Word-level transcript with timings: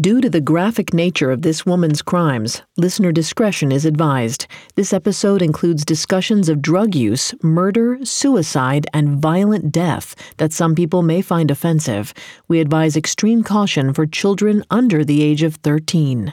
Due 0.00 0.22
to 0.22 0.30
the 0.30 0.40
graphic 0.40 0.94
nature 0.94 1.30
of 1.30 1.42
this 1.42 1.66
woman's 1.66 2.00
crimes, 2.00 2.62
listener 2.78 3.12
discretion 3.12 3.70
is 3.70 3.84
advised. 3.84 4.46
This 4.74 4.90
episode 4.90 5.42
includes 5.42 5.84
discussions 5.84 6.48
of 6.48 6.62
drug 6.62 6.94
use, 6.94 7.34
murder, 7.42 7.98
suicide, 8.02 8.86
and 8.94 9.20
violent 9.20 9.70
death 9.70 10.14
that 10.38 10.54
some 10.54 10.74
people 10.74 11.02
may 11.02 11.20
find 11.20 11.50
offensive. 11.50 12.14
We 12.48 12.60
advise 12.60 12.96
extreme 12.96 13.42
caution 13.42 13.92
for 13.92 14.06
children 14.06 14.64
under 14.70 15.04
the 15.04 15.20
age 15.22 15.42
of 15.42 15.56
13. 15.56 16.32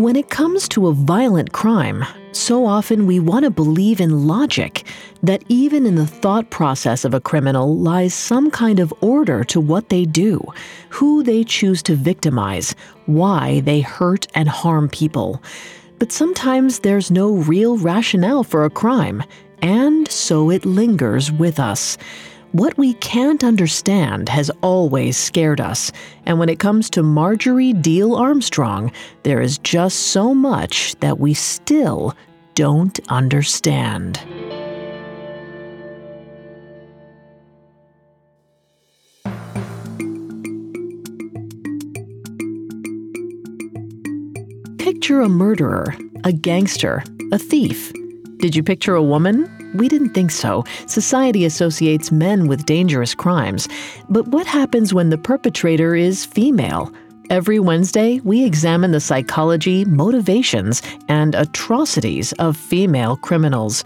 When 0.00 0.16
it 0.16 0.30
comes 0.30 0.66
to 0.70 0.86
a 0.86 0.94
violent 0.94 1.52
crime, 1.52 2.06
so 2.32 2.64
often 2.64 3.06
we 3.06 3.20
want 3.20 3.44
to 3.44 3.50
believe 3.50 4.00
in 4.00 4.26
logic, 4.26 4.86
that 5.22 5.44
even 5.48 5.84
in 5.84 5.96
the 5.96 6.06
thought 6.06 6.48
process 6.48 7.04
of 7.04 7.12
a 7.12 7.20
criminal 7.20 7.76
lies 7.76 8.14
some 8.14 8.50
kind 8.50 8.80
of 8.80 8.94
order 9.02 9.44
to 9.44 9.60
what 9.60 9.90
they 9.90 10.06
do, 10.06 10.42
who 10.88 11.22
they 11.22 11.44
choose 11.44 11.82
to 11.82 11.94
victimize, 11.96 12.74
why 13.04 13.60
they 13.60 13.82
hurt 13.82 14.26
and 14.34 14.48
harm 14.48 14.88
people. 14.88 15.42
But 15.98 16.12
sometimes 16.12 16.78
there's 16.78 17.10
no 17.10 17.32
real 17.32 17.76
rationale 17.76 18.42
for 18.42 18.64
a 18.64 18.70
crime, 18.70 19.22
and 19.60 20.10
so 20.10 20.50
it 20.50 20.64
lingers 20.64 21.30
with 21.30 21.60
us. 21.60 21.98
What 22.52 22.76
we 22.76 22.94
can't 22.94 23.44
understand 23.44 24.28
has 24.28 24.50
always 24.60 25.16
scared 25.16 25.60
us, 25.60 25.92
and 26.26 26.40
when 26.40 26.48
it 26.48 26.58
comes 26.58 26.90
to 26.90 27.02
Marjorie 27.04 27.72
Diehl-Armstrong, 27.72 28.90
there 29.22 29.40
is 29.40 29.58
just 29.58 30.08
so 30.08 30.34
much 30.34 30.96
that 30.96 31.20
we 31.20 31.32
still 31.32 32.16
don't 32.56 32.98
understand. 33.08 34.18
Picture 44.78 45.20
a 45.20 45.28
murderer, 45.28 45.94
a 46.24 46.32
gangster, 46.32 47.04
a 47.30 47.38
thief. 47.38 47.92
Did 48.40 48.56
you 48.56 48.62
picture 48.62 48.94
a 48.94 49.02
woman? 49.02 49.50
We 49.74 49.86
didn't 49.86 50.14
think 50.14 50.30
so. 50.30 50.64
Society 50.86 51.44
associates 51.44 52.10
men 52.10 52.48
with 52.48 52.64
dangerous 52.64 53.14
crimes. 53.14 53.68
But 54.08 54.28
what 54.28 54.46
happens 54.46 54.94
when 54.94 55.10
the 55.10 55.18
perpetrator 55.18 55.94
is 55.94 56.24
female? 56.24 56.90
Every 57.28 57.60
Wednesday, 57.60 58.18
we 58.24 58.44
examine 58.44 58.92
the 58.92 59.00
psychology, 59.00 59.84
motivations, 59.84 60.82
and 61.06 61.34
atrocities 61.34 62.32
of 62.38 62.56
female 62.56 63.16
criminals. 63.16 63.84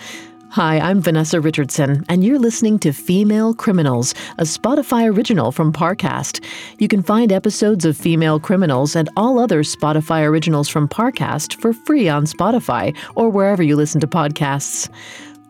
Hi, 0.54 0.78
I'm 0.78 1.00
Vanessa 1.00 1.40
Richardson, 1.40 2.04
and 2.08 2.22
you're 2.22 2.38
listening 2.38 2.78
to 2.78 2.92
Female 2.92 3.54
Criminals, 3.54 4.14
a 4.38 4.44
Spotify 4.44 5.12
original 5.12 5.50
from 5.50 5.72
Parcast. 5.72 6.44
You 6.78 6.86
can 6.86 7.02
find 7.02 7.32
episodes 7.32 7.84
of 7.84 7.96
Female 7.96 8.38
Criminals 8.38 8.94
and 8.94 9.08
all 9.16 9.40
other 9.40 9.64
Spotify 9.64 10.24
originals 10.24 10.68
from 10.68 10.86
Parcast 10.86 11.60
for 11.60 11.72
free 11.72 12.08
on 12.08 12.24
Spotify 12.24 12.96
or 13.16 13.30
wherever 13.30 13.64
you 13.64 13.74
listen 13.74 14.00
to 14.02 14.06
podcasts. 14.06 14.88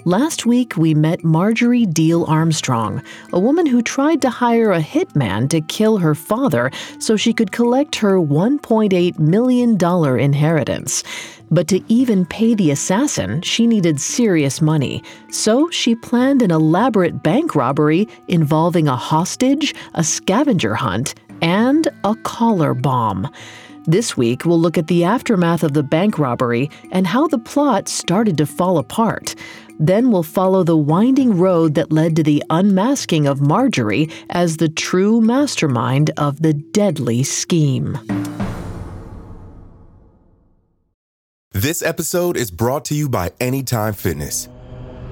Last 0.06 0.44
week, 0.44 0.76
we 0.76 0.92
met 0.92 1.24
Marjorie 1.24 1.86
Diehl-Armstrong, 1.86 3.02
a 3.32 3.40
woman 3.40 3.64
who 3.64 3.80
tried 3.80 4.20
to 4.20 4.28
hire 4.28 4.70
a 4.70 4.82
hitman 4.82 5.48
to 5.48 5.62
kill 5.62 5.96
her 5.96 6.14
father 6.14 6.70
so 6.98 7.16
she 7.16 7.32
could 7.32 7.52
collect 7.52 7.96
her 7.96 8.18
$1.8 8.18 9.18
million 9.18 10.20
inheritance. 10.20 11.04
But 11.50 11.68
to 11.68 11.80
even 11.88 12.26
pay 12.26 12.54
the 12.54 12.70
assassin, 12.70 13.40
she 13.40 13.66
needed 13.66 13.98
serious 13.98 14.60
money. 14.60 15.02
So 15.30 15.70
she 15.70 15.94
planned 15.94 16.42
an 16.42 16.50
elaborate 16.50 17.22
bank 17.22 17.54
robbery 17.54 18.06
involving 18.28 18.88
a 18.88 18.96
hostage, 18.96 19.74
a 19.94 20.04
scavenger 20.04 20.74
hunt, 20.74 21.14
and 21.40 21.88
a 22.04 22.14
collar 22.16 22.74
bomb. 22.74 23.30
This 23.86 24.16
week, 24.16 24.46
we'll 24.46 24.58
look 24.58 24.78
at 24.78 24.86
the 24.86 25.04
aftermath 25.04 25.62
of 25.62 25.74
the 25.74 25.82
bank 25.82 26.18
robbery 26.18 26.70
and 26.90 27.06
how 27.06 27.26
the 27.28 27.36
plot 27.36 27.86
started 27.86 28.38
to 28.38 28.46
fall 28.46 28.78
apart. 28.78 29.34
Then 29.78 30.10
we'll 30.10 30.22
follow 30.22 30.62
the 30.62 30.76
winding 30.76 31.38
road 31.38 31.74
that 31.74 31.92
led 31.92 32.16
to 32.16 32.22
the 32.22 32.42
unmasking 32.50 33.26
of 33.26 33.40
Marjorie 33.40 34.10
as 34.30 34.56
the 34.56 34.68
true 34.68 35.20
mastermind 35.20 36.10
of 36.16 36.42
the 36.42 36.52
deadly 36.52 37.22
scheme. 37.22 37.98
This 41.52 41.82
episode 41.82 42.36
is 42.36 42.50
brought 42.50 42.84
to 42.86 42.94
you 42.94 43.08
by 43.08 43.32
Anytime 43.40 43.94
Fitness. 43.94 44.48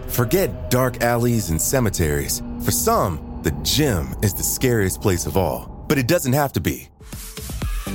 Forget 0.09 0.71
dark 0.71 1.01
alleys 1.01 1.51
and 1.51 1.61
cemeteries. 1.61 2.43
For 2.65 2.71
some, 2.73 3.41
the 3.43 3.53
gym 3.63 4.15
is 4.23 4.35
the 4.35 4.43
scariest 4.43 5.01
place 5.01 5.25
of 5.25 5.37
all, 5.37 5.85
but 5.89 5.99
it 5.99 6.07
doesn't 6.07 6.33
have 6.33 6.53
to 6.53 6.61
be. 6.61 6.89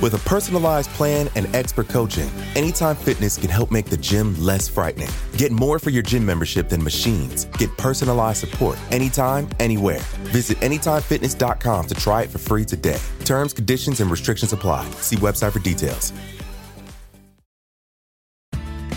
With 0.00 0.14
a 0.14 0.18
personalized 0.28 0.90
plan 0.90 1.28
and 1.34 1.52
expert 1.56 1.88
coaching, 1.88 2.30
Anytime 2.54 2.94
Fitness 2.94 3.36
can 3.36 3.50
help 3.50 3.72
make 3.72 3.86
the 3.86 3.96
gym 3.96 4.34
less 4.40 4.68
frightening. 4.68 5.08
Get 5.36 5.50
more 5.50 5.78
for 5.80 5.90
your 5.90 6.02
gym 6.02 6.24
membership 6.24 6.68
than 6.68 6.82
machines. 6.82 7.46
Get 7.58 7.76
personalized 7.78 8.38
support 8.38 8.78
anytime, 8.92 9.48
anywhere. 9.58 10.00
Visit 10.30 10.58
AnytimeFitness.com 10.58 11.86
to 11.86 11.94
try 11.94 12.22
it 12.22 12.30
for 12.30 12.38
free 12.38 12.64
today. 12.64 13.00
Terms, 13.24 13.52
conditions, 13.52 14.00
and 14.00 14.10
restrictions 14.10 14.52
apply. 14.52 14.88
See 15.00 15.16
website 15.16 15.52
for 15.52 15.58
details. 15.60 16.12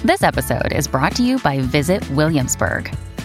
This 0.04 0.24
episode 0.24 0.74
is 0.74 0.88
brought 0.88 1.16
to 1.16 1.24
you 1.24 1.40
by 1.40 1.60
Visit 1.60 2.08
Williamsburg. 2.12 2.92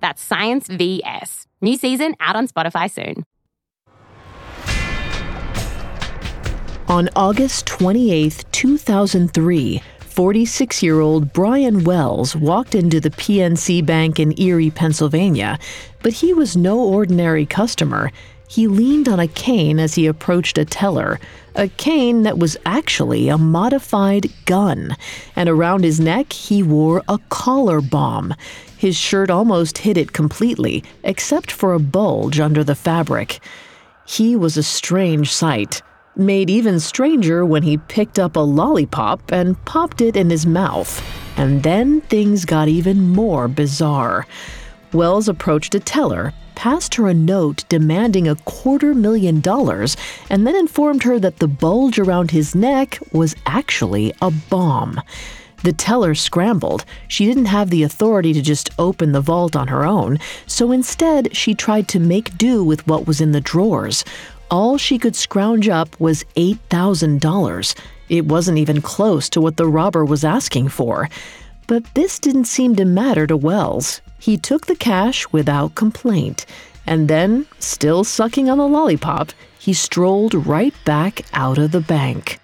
That's 0.00 0.22
Science 0.22 0.68
VS. 0.68 1.46
New 1.60 1.76
season 1.76 2.14
out 2.20 2.36
on 2.36 2.48
Spotify 2.48 2.90
soon. 2.90 3.24
On 6.88 7.08
August 7.16 7.66
28, 7.66 8.44
2003, 8.50 9.82
46 10.00 10.82
year 10.82 11.00
old 11.00 11.32
Brian 11.32 11.84
Wells 11.84 12.34
walked 12.34 12.74
into 12.74 12.98
the 12.98 13.10
PNC 13.10 13.84
Bank 13.84 14.18
in 14.18 14.40
Erie, 14.40 14.70
Pennsylvania, 14.70 15.58
but 16.02 16.12
he 16.12 16.32
was 16.32 16.56
no 16.56 16.80
ordinary 16.80 17.44
customer. 17.44 18.10
He 18.48 18.66
leaned 18.66 19.08
on 19.08 19.20
a 19.20 19.28
cane 19.28 19.78
as 19.78 19.94
he 19.94 20.06
approached 20.06 20.56
a 20.56 20.64
teller, 20.64 21.20
a 21.54 21.68
cane 21.68 22.22
that 22.22 22.38
was 22.38 22.56
actually 22.64 23.28
a 23.28 23.36
modified 23.36 24.32
gun, 24.46 24.96
and 25.36 25.48
around 25.50 25.84
his 25.84 26.00
neck 26.00 26.32
he 26.32 26.62
wore 26.62 27.02
a 27.08 27.18
collar 27.28 27.82
bomb. 27.82 28.34
His 28.78 28.96
shirt 28.96 29.30
almost 29.30 29.78
hid 29.78 29.98
it 29.98 30.14
completely, 30.14 30.82
except 31.04 31.50
for 31.52 31.74
a 31.74 31.78
bulge 31.78 32.40
under 32.40 32.64
the 32.64 32.74
fabric. 32.74 33.40
He 34.06 34.34
was 34.34 34.56
a 34.56 34.62
strange 34.62 35.30
sight, 35.30 35.82
made 36.16 36.48
even 36.48 36.80
stranger 36.80 37.44
when 37.44 37.62
he 37.62 37.76
picked 37.76 38.18
up 38.18 38.34
a 38.34 38.40
lollipop 38.40 39.30
and 39.30 39.62
popped 39.66 40.00
it 40.00 40.16
in 40.16 40.30
his 40.30 40.46
mouth. 40.46 41.02
And 41.36 41.62
then 41.62 42.00
things 42.02 42.46
got 42.46 42.68
even 42.68 43.10
more 43.10 43.46
bizarre. 43.46 44.26
Wells 44.92 45.28
approached 45.28 45.74
a 45.74 45.80
teller, 45.80 46.32
passed 46.58 46.96
her 46.96 47.06
a 47.06 47.14
note 47.14 47.62
demanding 47.68 48.26
a 48.26 48.34
quarter 48.34 48.92
million 48.92 49.40
dollars, 49.40 49.96
and 50.28 50.44
then 50.44 50.56
informed 50.56 51.04
her 51.04 51.16
that 51.20 51.38
the 51.38 51.46
bulge 51.46 52.00
around 52.00 52.32
his 52.32 52.52
neck 52.52 52.98
was 53.12 53.36
actually 53.46 54.12
a 54.20 54.28
bomb. 54.50 55.00
The 55.62 55.72
teller 55.72 56.16
scrambled. 56.16 56.84
She 57.06 57.26
didn't 57.26 57.44
have 57.44 57.70
the 57.70 57.84
authority 57.84 58.32
to 58.32 58.42
just 58.42 58.70
open 58.76 59.12
the 59.12 59.20
vault 59.20 59.54
on 59.54 59.68
her 59.68 59.86
own, 59.86 60.18
so 60.48 60.72
instead 60.72 61.36
she 61.36 61.54
tried 61.54 61.86
to 61.90 62.00
make 62.00 62.36
do 62.36 62.64
with 62.64 62.84
what 62.88 63.06
was 63.06 63.20
in 63.20 63.30
the 63.30 63.40
drawers. 63.40 64.04
All 64.50 64.78
she 64.78 64.98
could 64.98 65.14
scrounge 65.14 65.68
up 65.68 65.88
was 66.00 66.24
$8,000. 66.34 67.78
It 68.08 68.24
wasn't 68.24 68.58
even 68.58 68.82
close 68.82 69.28
to 69.28 69.40
what 69.40 69.58
the 69.58 69.68
robber 69.68 70.04
was 70.04 70.24
asking 70.24 70.70
for. 70.70 71.08
But 71.68 71.84
this 71.92 72.18
didn't 72.18 72.46
seem 72.46 72.76
to 72.76 72.86
matter 72.86 73.26
to 73.26 73.36
Wells. 73.36 74.00
He 74.18 74.38
took 74.38 74.66
the 74.66 74.74
cash 74.74 75.26
without 75.30 75.74
complaint, 75.74 76.46
and 76.86 77.08
then, 77.08 77.46
still 77.58 78.04
sucking 78.04 78.48
on 78.48 78.56
the 78.56 78.66
lollipop, 78.66 79.32
he 79.58 79.74
strolled 79.74 80.46
right 80.46 80.72
back 80.86 81.26
out 81.34 81.58
of 81.58 81.72
the 81.72 81.82
bank. 81.82 82.40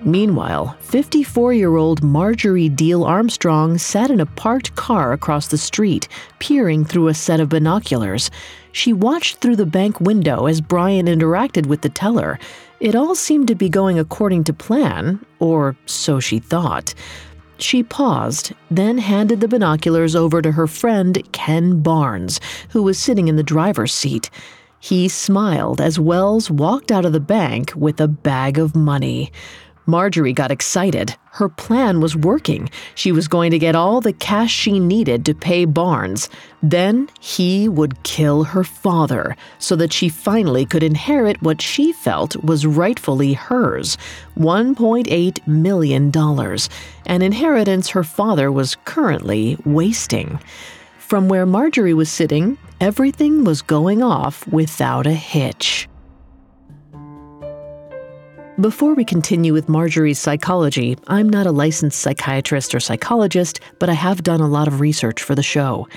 Meanwhile, 0.00 0.74
54 0.80 1.52
year 1.52 1.76
old 1.76 2.02
Marjorie 2.02 2.70
Diehl-Armstrong 2.70 3.76
sat 3.76 4.10
in 4.10 4.20
a 4.20 4.26
parked 4.26 4.74
car 4.74 5.12
across 5.12 5.48
the 5.48 5.58
street, 5.58 6.08
peering 6.38 6.86
through 6.86 7.08
a 7.08 7.14
set 7.14 7.40
of 7.40 7.50
binoculars. 7.50 8.30
She 8.72 8.94
watched 8.94 9.38
through 9.38 9.56
the 9.56 9.66
bank 9.66 10.00
window 10.00 10.46
as 10.46 10.62
Brian 10.62 11.06
interacted 11.06 11.66
with 11.66 11.82
the 11.82 11.90
teller. 11.90 12.38
It 12.80 12.94
all 12.94 13.14
seemed 13.14 13.48
to 13.48 13.54
be 13.54 13.68
going 13.68 13.98
according 13.98 14.44
to 14.44 14.54
plan, 14.54 15.24
or 15.40 15.76
so 15.84 16.20
she 16.20 16.38
thought. 16.38 16.94
She 17.58 17.82
paused, 17.82 18.52
then 18.70 18.98
handed 18.98 19.40
the 19.40 19.48
binoculars 19.48 20.16
over 20.16 20.42
to 20.42 20.52
her 20.52 20.66
friend 20.66 21.22
Ken 21.32 21.80
Barnes, 21.80 22.40
who 22.70 22.82
was 22.82 22.98
sitting 22.98 23.28
in 23.28 23.36
the 23.36 23.42
driver's 23.42 23.92
seat. 23.92 24.30
He 24.80 25.08
smiled 25.08 25.80
as 25.80 25.98
Wells 25.98 26.50
walked 26.50 26.92
out 26.92 27.04
of 27.06 27.12
the 27.12 27.20
bank 27.20 27.72
with 27.74 28.00
a 28.00 28.08
bag 28.08 28.58
of 28.58 28.76
money. 28.76 29.32
Marjorie 29.86 30.32
got 30.32 30.50
excited. 30.50 31.14
Her 31.32 31.48
plan 31.48 32.00
was 32.00 32.16
working. 32.16 32.70
She 32.94 33.10
was 33.10 33.28
going 33.28 33.50
to 33.50 33.58
get 33.58 33.74
all 33.74 34.00
the 34.00 34.12
cash 34.12 34.52
she 34.52 34.78
needed 34.78 35.24
to 35.26 35.34
pay 35.34 35.64
Barnes. 35.64 36.30
Then 36.62 37.08
he 37.20 37.68
would 37.68 38.02
kill 38.04 38.44
her 38.44 38.64
father 38.64 39.36
so 39.58 39.74
that 39.76 39.92
she 39.92 40.08
finally 40.08 40.64
could 40.64 40.82
inherit 40.82 41.42
what 41.42 41.60
she 41.60 41.92
felt 41.92 42.36
was 42.44 42.66
rightfully 42.66 43.32
hers 43.32 43.98
$1.8 44.38 45.46
million, 45.46 46.12
an 47.06 47.22
inheritance 47.22 47.88
her 47.90 48.04
father 48.04 48.50
was 48.50 48.76
currently 48.84 49.56
wasting. 49.64 50.38
From 50.98 51.28
where 51.28 51.46
Marjorie 51.46 51.94
was 51.94 52.10
sitting, 52.10 52.58
everything 52.80 53.44
was 53.44 53.60
going 53.60 54.02
off 54.02 54.46
without 54.48 55.06
a 55.06 55.12
hitch. 55.12 55.88
Before 58.60 58.94
we 58.94 59.04
continue 59.04 59.52
with 59.52 59.68
Marjorie's 59.68 60.20
psychology, 60.20 60.96
I'm 61.08 61.28
not 61.28 61.48
a 61.48 61.50
licensed 61.50 62.00
psychiatrist 62.00 62.72
or 62.72 62.78
psychologist, 62.78 63.58
but 63.80 63.88
I 63.88 63.94
have 63.94 64.22
done 64.22 64.40
a 64.40 64.46
lot 64.46 64.68
of 64.68 64.78
research 64.78 65.24
for 65.24 65.34
the 65.34 65.42
show. 65.42 65.88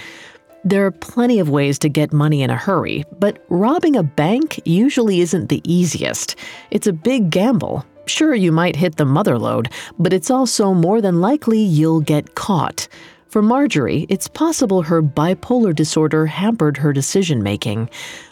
There 0.63 0.83
are 0.87 0.91
plenty 0.91 1.37
of 1.37 1.49
ways 1.49 1.77
to 1.79 1.87
get 1.87 2.11
money 2.11 2.41
in 2.41 2.49
a 2.49 2.55
hurry, 2.55 3.03
but 3.19 3.45
robbing 3.49 3.95
a 3.95 4.01
bank 4.01 4.59
usually 4.65 5.21
isn't 5.21 5.49
the 5.49 5.61
easiest. 5.71 6.35
It's 6.71 6.87
a 6.87 6.93
big 6.93 7.29
gamble. 7.29 7.85
Sure, 8.07 8.33
you 8.33 8.51
might 8.51 8.75
hit 8.75 8.95
the 8.95 9.05
mother 9.05 9.37
lode, 9.37 9.69
but 9.99 10.11
it's 10.11 10.31
also 10.31 10.73
more 10.73 10.99
than 10.99 11.21
likely 11.21 11.59
you'll 11.59 12.01
get 12.01 12.33
caught. 12.33 12.87
For 13.29 13.41
Marjorie, 13.41 14.05
it's 14.07 14.29
possible 14.29 14.83
her 14.83 15.03
bipolar 15.03 15.75
disorder 15.75 16.27
hampered 16.27 16.77
her 16.77 16.93
decision 16.93 17.43
making. 17.43 17.89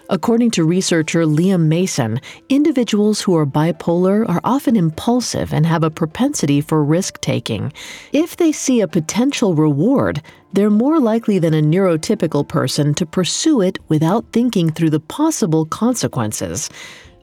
According 0.09 0.51
to 0.51 0.63
researcher 0.63 1.25
Liam 1.25 1.65
Mason, 1.65 2.21
individuals 2.47 3.19
who 3.19 3.35
are 3.35 3.45
bipolar 3.45 4.27
are 4.29 4.39
often 4.45 4.77
impulsive 4.77 5.53
and 5.53 5.65
have 5.65 5.83
a 5.83 5.89
propensity 5.89 6.61
for 6.61 6.81
risk 6.81 7.19
taking. 7.19 7.73
If 8.13 8.37
they 8.37 8.53
see 8.53 8.79
a 8.79 8.87
potential 8.87 9.53
reward, 9.53 10.21
they're 10.53 10.69
more 10.69 10.99
likely 11.01 11.39
than 11.39 11.53
a 11.53 11.61
neurotypical 11.61 12.47
person 12.47 12.93
to 12.93 13.05
pursue 13.05 13.59
it 13.59 13.77
without 13.89 14.31
thinking 14.31 14.71
through 14.71 14.91
the 14.91 15.01
possible 15.01 15.65
consequences. 15.65 16.69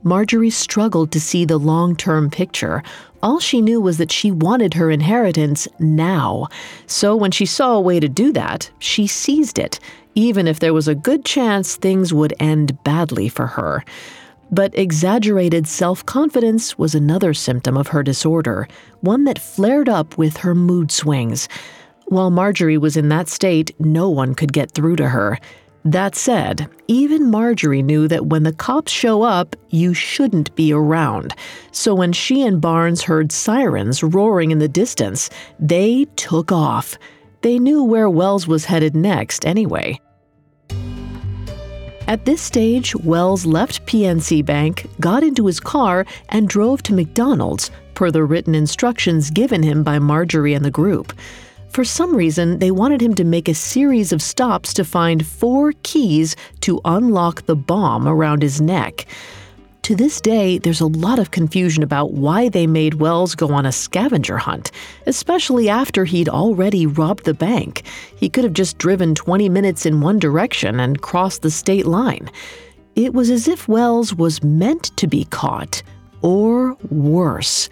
Marjorie 0.05 0.51
struggled 0.51 1.13
to 1.13 1.21
see 1.21 1.45
the 1.45 1.59
long 1.59 1.95
term 1.95 2.31
picture. 2.31 2.83
All 3.23 3.39
she 3.39 3.61
knew 3.61 3.81
was 3.81 3.99
that 3.99 4.11
she 4.11 4.31
wanted 4.31 4.75
her 4.75 4.91
inheritance 4.91 5.69
now. 5.79 6.49
So 6.87 7.15
when 7.15 7.31
she 7.31 7.47
saw 7.47 7.75
a 7.75 7.81
way 7.81 8.01
to 8.01 8.09
do 8.09 8.33
that, 8.33 8.71
she 8.81 9.07
seized 9.07 9.59
it, 9.59 9.79
even 10.15 10.49
if 10.49 10.59
there 10.59 10.75
was 10.75 10.89
a 10.89 10.95
good 10.95 11.25
chance 11.25 11.77
things 11.77 12.13
would 12.13 12.35
end 12.41 12.83
badly 12.83 13.29
for 13.29 13.47
her. 13.47 13.85
But 14.51 14.77
exaggerated 14.77 15.67
self 15.67 16.05
confidence 16.05 16.77
was 16.77 16.95
another 16.95 17.33
symptom 17.33 17.77
of 17.77 17.89
her 17.89 18.03
disorder, 18.03 18.69
one 19.01 19.25
that 19.25 19.39
flared 19.39 19.89
up 19.89 20.19
with 20.19 20.39
her 20.39 20.55
mood 20.55 20.91
swings. 20.91 21.49
While 22.07 22.31
Marjorie 22.31 22.77
was 22.77 22.97
in 22.97 23.09
that 23.09 23.29
state, 23.29 23.71
no 23.81 24.11
one 24.11 24.35
could 24.35 24.53
get 24.53 24.73
through 24.73 24.97
to 24.97 25.09
her. 25.09 25.39
That 25.85 26.15
said, 26.15 26.69
even 26.87 27.31
Marjorie 27.31 27.83
knew 27.83 28.07
that 28.07 28.27
when 28.27 28.45
the 28.45 28.53
cops 28.53 28.93
show 28.93 29.23
up, 29.23 29.57
you 29.71 29.95
shouldn't 29.95 30.55
be 30.55 30.73
around. 30.73 31.35
So 31.73 31.93
when 31.95 32.13
she 32.13 32.43
and 32.43 32.61
Barnes 32.61 33.03
heard 33.03 33.33
sirens 33.33 34.03
roaring 34.03 34.53
in 34.53 34.61
the 34.61 34.69
distance, 34.69 35.29
they 35.59 36.05
took 36.17 36.53
off. 36.53 36.97
They 37.41 37.59
knew 37.59 37.83
where 37.83 38.09
Wells 38.09 38.47
was 38.47 38.65
headed 38.65 38.95
next 38.95 39.45
anyway. 39.45 40.01
At 42.07 42.27
this 42.27 42.43
stage, 42.43 42.95
Wells 42.97 43.45
left 43.45 43.87
PNC 43.87 44.45
Bank, 44.45 44.89
got 45.01 45.25
into 45.25 45.47
his 45.47 45.59
car, 45.59 46.05
and 46.29 46.49
drove 46.49 46.83
to 46.85 46.93
McDonald's, 46.93 47.71
per 47.95 48.11
the 48.11 48.25
written 48.25 48.55
instructions 48.55 49.31
given 49.31 49.63
him 49.63 49.83
by 49.83 49.99
Marjorie 49.99 50.55
and 50.55 50.65
the 50.65 50.71
group. 50.71 51.13
For 51.73 51.85
some 51.85 52.15
reason, 52.15 52.59
they 52.59 52.71
wanted 52.71 53.01
him 53.01 53.15
to 53.15 53.25
make 53.25 53.49
a 53.49 53.55
series 53.55 54.13
of 54.13 54.21
stops 54.21 54.75
to 54.75 54.85
find 54.85 55.27
four 55.27 55.73
keys 55.83 56.37
to 56.61 56.83
unlock 56.85 57.47
the 57.47 57.57
bomb 57.57 58.07
around 58.07 58.43
his 58.43 58.61
neck. 58.61 59.07
To 59.85 59.97
this 59.97 60.21
day, 60.21 60.59
there's 60.59 60.83
a 60.83 60.87
lot 60.87 61.19
of 61.19 61.31
confusion 61.31 61.83
about 61.83 62.13
why 62.13 62.51
they 62.51 62.67
made 62.67 63.01
Wells 63.01 63.35
go 63.35 63.55
on 63.55 63.65
a 63.65 63.73
scavenger 63.73 64.37
hunt, 64.37 64.71
especially 65.07 65.71
after 65.71 66.05
he'd 66.05 66.29
already 66.29 66.85
robbed 66.85 67.25
the 67.25 67.33
bank. 67.33 67.85
He 68.17 68.29
could 68.29 68.45
have 68.45 68.53
just 68.53 68.77
driven 68.77 69.15
20 69.15 69.49
minutes 69.49 69.87
in 69.87 70.03
one 70.03 70.19
direction 70.19 70.79
and 70.79 71.01
crossed 71.01 71.41
the 71.41 71.51
state 71.51 71.87
line. 71.87 72.31
It 72.97 73.15
was 73.15 73.31
as 73.31 73.49
if 73.49 73.67
Wells 73.67 74.15
was 74.15 74.45
meant 74.45 74.95
to 74.99 75.07
be 75.07 75.25
caught, 75.25 75.83
or 76.21 76.77
worse. 76.91 77.71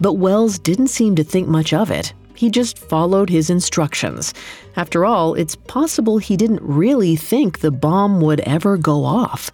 But 0.00 0.14
Wells 0.14 0.56
didn't 0.56 0.86
seem 0.86 1.16
to 1.16 1.24
think 1.24 1.48
much 1.48 1.72
of 1.72 1.90
it. 1.90 2.14
He 2.34 2.50
just 2.50 2.78
followed 2.78 3.30
his 3.30 3.48
instructions. 3.50 4.34
After 4.76 5.04
all, 5.04 5.34
it's 5.34 5.54
possible 5.54 6.18
he 6.18 6.36
didn't 6.36 6.62
really 6.62 7.16
think 7.16 7.60
the 7.60 7.70
bomb 7.70 8.20
would 8.20 8.40
ever 8.40 8.76
go 8.76 9.04
off. 9.04 9.50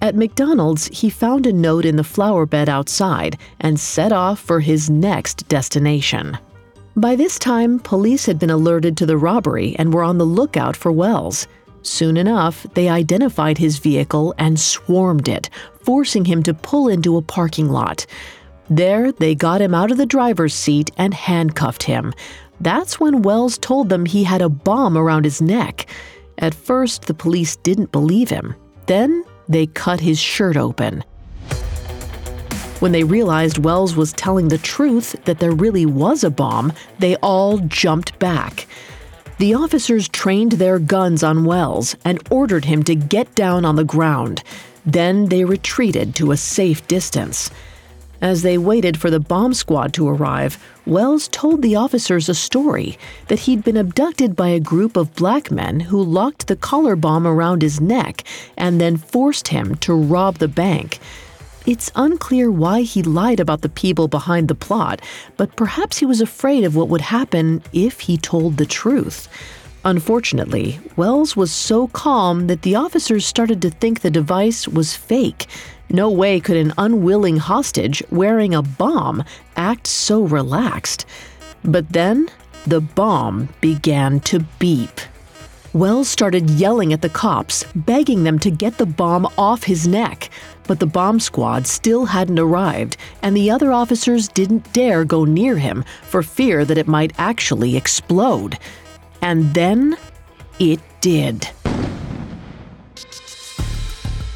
At 0.00 0.14
McDonald's, 0.14 0.86
he 0.88 1.10
found 1.10 1.46
a 1.46 1.52
note 1.52 1.84
in 1.84 1.96
the 1.96 2.04
flower 2.04 2.46
bed 2.46 2.68
outside 2.68 3.38
and 3.60 3.80
set 3.80 4.12
off 4.12 4.38
for 4.38 4.60
his 4.60 4.88
next 4.90 5.48
destination. 5.48 6.38
By 6.94 7.16
this 7.16 7.38
time, 7.38 7.78
police 7.78 8.24
had 8.24 8.38
been 8.38 8.50
alerted 8.50 8.96
to 8.98 9.06
the 9.06 9.18
robbery 9.18 9.74
and 9.78 9.92
were 9.92 10.02
on 10.02 10.18
the 10.18 10.24
lookout 10.24 10.76
for 10.76 10.92
Wells. 10.92 11.46
Soon 11.82 12.16
enough, 12.16 12.66
they 12.74 12.88
identified 12.88 13.58
his 13.58 13.78
vehicle 13.78 14.34
and 14.38 14.58
swarmed 14.58 15.28
it, 15.28 15.50
forcing 15.82 16.24
him 16.24 16.42
to 16.42 16.54
pull 16.54 16.88
into 16.88 17.16
a 17.16 17.22
parking 17.22 17.68
lot. 17.68 18.06
There, 18.68 19.12
they 19.12 19.34
got 19.34 19.60
him 19.60 19.74
out 19.74 19.90
of 19.90 19.96
the 19.98 20.06
driver's 20.06 20.54
seat 20.54 20.90
and 20.96 21.14
handcuffed 21.14 21.84
him. 21.84 22.12
That's 22.60 22.98
when 22.98 23.22
Wells 23.22 23.58
told 23.58 23.88
them 23.88 24.06
he 24.06 24.24
had 24.24 24.42
a 24.42 24.48
bomb 24.48 24.96
around 24.96 25.24
his 25.24 25.40
neck. 25.40 25.86
At 26.38 26.54
first, 26.54 27.06
the 27.06 27.14
police 27.14 27.56
didn't 27.56 27.92
believe 27.92 28.30
him. 28.30 28.54
Then, 28.86 29.24
they 29.48 29.66
cut 29.66 30.00
his 30.00 30.18
shirt 30.18 30.56
open. 30.56 31.04
When 32.80 32.92
they 32.92 33.04
realized 33.04 33.58
Wells 33.58 33.96
was 33.96 34.12
telling 34.12 34.48
the 34.48 34.58
truth 34.58 35.16
that 35.24 35.38
there 35.38 35.52
really 35.52 35.86
was 35.86 36.24
a 36.24 36.30
bomb, 36.30 36.72
they 36.98 37.16
all 37.16 37.58
jumped 37.58 38.18
back. 38.18 38.66
The 39.38 39.54
officers 39.54 40.08
trained 40.08 40.52
their 40.52 40.78
guns 40.78 41.22
on 41.22 41.44
Wells 41.44 41.94
and 42.04 42.26
ordered 42.30 42.64
him 42.64 42.82
to 42.84 42.94
get 42.94 43.34
down 43.34 43.64
on 43.64 43.76
the 43.76 43.84
ground. 43.84 44.42
Then 44.84 45.26
they 45.26 45.44
retreated 45.44 46.14
to 46.16 46.32
a 46.32 46.36
safe 46.36 46.86
distance. 46.86 47.50
As 48.20 48.42
they 48.42 48.56
waited 48.56 48.98
for 48.98 49.10
the 49.10 49.20
bomb 49.20 49.52
squad 49.52 49.92
to 49.94 50.08
arrive, 50.08 50.58
Wells 50.86 51.28
told 51.28 51.60
the 51.60 51.76
officers 51.76 52.28
a 52.28 52.34
story 52.34 52.98
that 53.28 53.40
he'd 53.40 53.62
been 53.62 53.76
abducted 53.76 54.34
by 54.34 54.48
a 54.48 54.60
group 54.60 54.96
of 54.96 55.14
black 55.14 55.50
men 55.50 55.80
who 55.80 56.02
locked 56.02 56.46
the 56.46 56.56
collar 56.56 56.96
bomb 56.96 57.26
around 57.26 57.60
his 57.60 57.80
neck 57.80 58.24
and 58.56 58.80
then 58.80 58.96
forced 58.96 59.48
him 59.48 59.74
to 59.76 59.94
rob 59.94 60.38
the 60.38 60.48
bank. 60.48 60.98
It's 61.66 61.90
unclear 61.96 62.50
why 62.50 62.82
he 62.82 63.02
lied 63.02 63.40
about 63.40 63.62
the 63.62 63.68
people 63.68 64.08
behind 64.08 64.48
the 64.48 64.54
plot, 64.54 65.02
but 65.36 65.56
perhaps 65.56 65.98
he 65.98 66.06
was 66.06 66.20
afraid 66.20 66.64
of 66.64 66.76
what 66.76 66.88
would 66.88 67.00
happen 67.00 67.62
if 67.72 68.00
he 68.00 68.16
told 68.16 68.56
the 68.56 68.66
truth. 68.66 69.28
Unfortunately, 69.84 70.80
Wells 70.96 71.36
was 71.36 71.52
so 71.52 71.88
calm 71.88 72.46
that 72.46 72.62
the 72.62 72.74
officers 72.74 73.26
started 73.26 73.62
to 73.62 73.70
think 73.70 74.00
the 74.00 74.10
device 74.10 74.66
was 74.66 74.96
fake 74.96 75.46
no 75.88 76.10
way 76.10 76.40
could 76.40 76.56
an 76.56 76.72
unwilling 76.78 77.36
hostage 77.36 78.02
wearing 78.10 78.54
a 78.54 78.62
bomb 78.62 79.24
act 79.56 79.86
so 79.86 80.22
relaxed. 80.22 81.06
But 81.64 81.92
then, 81.92 82.28
the 82.66 82.80
bomb 82.80 83.48
began 83.60 84.20
to 84.20 84.40
beep. 84.58 85.00
Wells 85.72 86.08
started 86.08 86.48
yelling 86.50 86.92
at 86.92 87.02
the 87.02 87.08
cops, 87.10 87.64
begging 87.74 88.24
them 88.24 88.38
to 88.38 88.50
get 88.50 88.78
the 88.78 88.86
bomb 88.86 89.28
off 89.36 89.64
his 89.64 89.86
neck. 89.86 90.30
but 90.66 90.80
the 90.80 90.86
bomb 90.86 91.20
squad 91.20 91.66
still 91.66 92.06
hadn't 92.06 92.38
arrived, 92.38 92.96
and 93.22 93.36
the 93.36 93.50
other 93.50 93.72
officers 93.72 94.28
didn't 94.28 94.72
dare 94.72 95.04
go 95.04 95.24
near 95.24 95.56
him 95.56 95.84
for 96.02 96.22
fear 96.22 96.64
that 96.64 96.78
it 96.78 96.88
might 96.88 97.12
actually 97.18 97.76
explode. 97.76 98.58
And 99.22 99.54
then 99.54 99.96
it 100.58 100.80
did. 101.00 101.48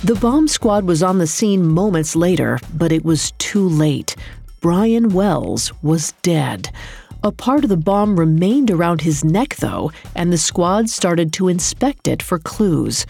The 0.03 0.15
bomb 0.15 0.49
squad 0.49 0.85
was 0.85 1.03
on 1.03 1.19
the 1.19 1.27
scene 1.27 1.63
moments 1.69 2.17
later, 2.17 2.59
but 2.73 2.91
it 2.91 3.05
was 3.05 3.33
too 3.33 3.69
late. 3.69 4.17
Brian 4.63 5.11
Wells 5.11 5.75
was 5.83 6.13
dead. 6.23 6.71
A 7.23 7.31
part 7.31 7.65
of 7.65 7.69
the 7.69 7.77
bomb 7.77 8.19
remained 8.19 8.71
around 8.71 9.03
his 9.03 9.23
neck, 9.23 9.57
though, 9.57 9.93
and 10.15 10.33
the 10.33 10.39
squad 10.39 10.89
started 10.89 11.35
to 11.35 11.49
inspect 11.49 12.09
it 12.09 12.23
for 12.23 12.39
clues. 12.39 13.05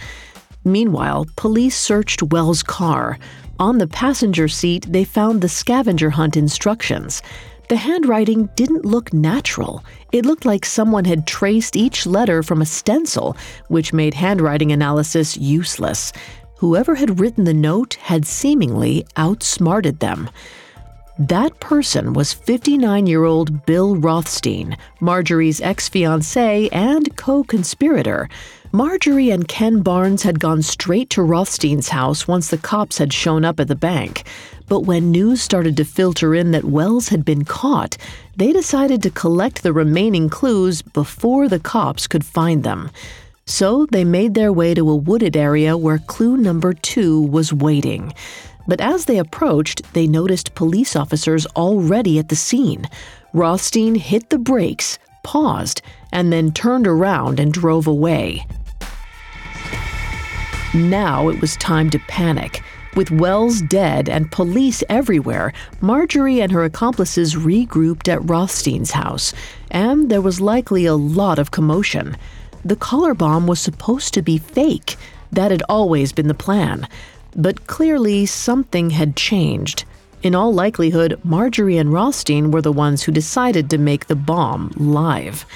Meanwhile, 0.65 1.27
police 1.37 1.77
searched 1.77 2.25
Wells' 2.25 2.65
car. 2.65 3.21
On 3.61 3.79
the 3.79 3.87
passenger 3.87 4.49
seat, 4.49 4.87
they 4.91 5.05
found 5.05 5.43
the 5.43 5.49
scavenger 5.49 6.11
hunt 6.11 6.37
instructions. 6.37 7.23
The 7.69 7.77
handwriting 7.77 8.49
didn't 8.57 8.85
look 8.85 9.15
natural. 9.15 9.85
It 10.11 10.27
looked 10.27 10.45
like 10.45 10.67
someone 10.67 11.05
had 11.05 11.25
traced 11.25 11.77
each 11.77 12.05
letter 12.05 12.43
from 12.43 12.61
a 12.61 12.67
stencil, 12.67 13.37
which 13.69 13.93
made 13.93 14.15
handwriting 14.15 14.73
analysis 14.73 15.37
useless. 15.37 16.13
Whoever 16.61 16.97
had 16.97 17.21
written 17.21 17.45
the 17.45 17.55
note 17.55 17.95
had 17.95 18.27
seemingly 18.27 19.07
outsmarted 19.17 20.01
them. 20.01 20.29
That 21.19 21.59
person 21.59 22.13
was 22.13 22.35
59 22.35 23.07
year 23.07 23.25
old 23.25 23.65
Bill 23.65 23.97
Rothstein, 23.97 24.77
Marjorie's 25.01 25.63
ex 25.63 25.89
fiance 25.89 26.69
and 26.69 27.17
co 27.17 27.45
conspirator. 27.45 28.29
Marjorie 28.73 29.31
and 29.31 29.49
Ken 29.49 29.81
Barnes 29.81 30.23
had 30.23 30.39
gone 30.39 30.61
straight 30.61 31.09
to 31.11 31.23
Rothstein's 31.23 31.89
house 31.89 32.29
once 32.29 32.49
the 32.49 32.59
cops 32.59 32.99
had 32.99 33.15
shown 33.15 33.43
up 33.43 33.59
at 33.59 33.69
the 33.69 33.75
bank. 33.75 34.25
But 34.69 34.81
when 34.81 35.11
news 35.11 35.41
started 35.41 35.79
to 35.79 35.87
filter 35.87 36.35
in 36.35 36.51
that 36.51 36.65
Wells 36.65 37.09
had 37.09 37.25
been 37.25 37.47
caught, 37.47 37.97
they 38.37 38.53
decided 38.53 39.03
to 39.03 39.11
collect 39.11 39.63
the 39.63 39.73
remaining 39.73 40.29
clues 40.29 40.83
before 40.83 41.49
the 41.49 41.59
cops 41.59 42.07
could 42.07 42.25
find 42.25 42.65
them. 42.65 42.91
So 43.51 43.85
they 43.91 44.05
made 44.05 44.35
their 44.35 44.53
way 44.53 44.75
to 44.75 44.89
a 44.89 44.95
wooded 44.95 45.37
area 45.37 45.77
where 45.77 45.99
clue 45.99 46.37
number 46.37 46.73
two 46.73 47.21
was 47.23 47.53
waiting. 47.53 48.15
But 48.69 48.81
as 48.81 49.07
they 49.07 49.19
approached, 49.19 49.93
they 49.93 50.07
noticed 50.07 50.55
police 50.55 50.95
officers 50.95 51.47
already 51.57 52.21
at 52.21 52.29
the 52.29 52.37
scene. 52.37 52.89
Rothstein 53.33 53.97
hit 53.97 54.31
the 54.31 54.39
brakes, 54.39 55.01
paused, 55.25 55.83
and 56.13 56.33
then 56.33 56.53
turned 56.53 56.87
around 56.87 57.41
and 57.41 57.53
drove 57.53 57.89
away. 57.89 58.47
Now 60.73 61.29
it 61.29 61.41
was 61.41 61.57
time 61.57 61.91
to 61.91 61.99
panic. 62.07 62.63
With 62.95 63.11
Wells 63.11 63.63
dead 63.63 64.09
and 64.09 64.31
police 64.31 64.85
everywhere, 64.89 65.53
Marjorie 65.81 66.41
and 66.41 66.53
her 66.53 66.63
accomplices 66.63 67.35
regrouped 67.35 68.07
at 68.07 68.31
Rothstein's 68.31 68.93
house, 68.93 69.35
and 69.73 70.09
there 70.09 70.23
was 70.23 70.41
likely 70.41 70.87
a 70.87 70.95
lot 70.95 71.41
of 71.41 71.51
commotion. 71.51 72.17
The 72.65 72.77
collar 72.77 73.15
bomb 73.15 73.47
was 73.47 73.61
supposed 73.61 74.15
to 74.15 74.23
be 74.23 74.39
fake. 74.39 74.97
That 75.33 75.51
had 75.51 75.63
always 75.69 76.13
been 76.13 76.29
the 76.29 76.35
plan. 76.35 76.87
But 77.35 77.67
clearly, 77.67 78.27
something 78.27 78.91
had 78.91 79.17
changed. 79.17 79.85
In 80.23 80.35
all 80.35 80.53
likelihood, 80.53 81.19
Marjorie 81.25 81.79
and 81.79 81.93
Rothstein 81.93 82.51
were 82.51 82.61
the 82.61 82.73
ones 82.73 83.03
who 83.03 83.13
decided 83.13 83.71
to 83.71 83.79
make 83.79 84.07
the 84.07 84.17
bomb 84.17 84.73
live. 84.77 85.47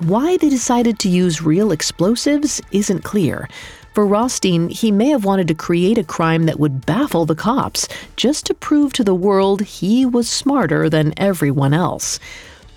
Why 0.00 0.36
they 0.36 0.48
decided 0.48 0.98
to 1.00 1.08
use 1.08 1.42
real 1.42 1.70
explosives 1.70 2.60
isn't 2.72 3.04
clear. 3.04 3.48
For 3.94 4.06
Rothstein, 4.06 4.68
he 4.70 4.90
may 4.90 5.08
have 5.08 5.24
wanted 5.24 5.46
to 5.48 5.54
create 5.54 5.98
a 5.98 6.04
crime 6.04 6.46
that 6.46 6.58
would 6.58 6.86
baffle 6.86 7.26
the 7.26 7.34
cops, 7.34 7.86
just 8.16 8.46
to 8.46 8.54
prove 8.54 8.92
to 8.94 9.04
the 9.04 9.14
world 9.14 9.60
he 9.62 10.06
was 10.06 10.28
smarter 10.28 10.88
than 10.88 11.12
everyone 11.16 11.74
else. 11.74 12.18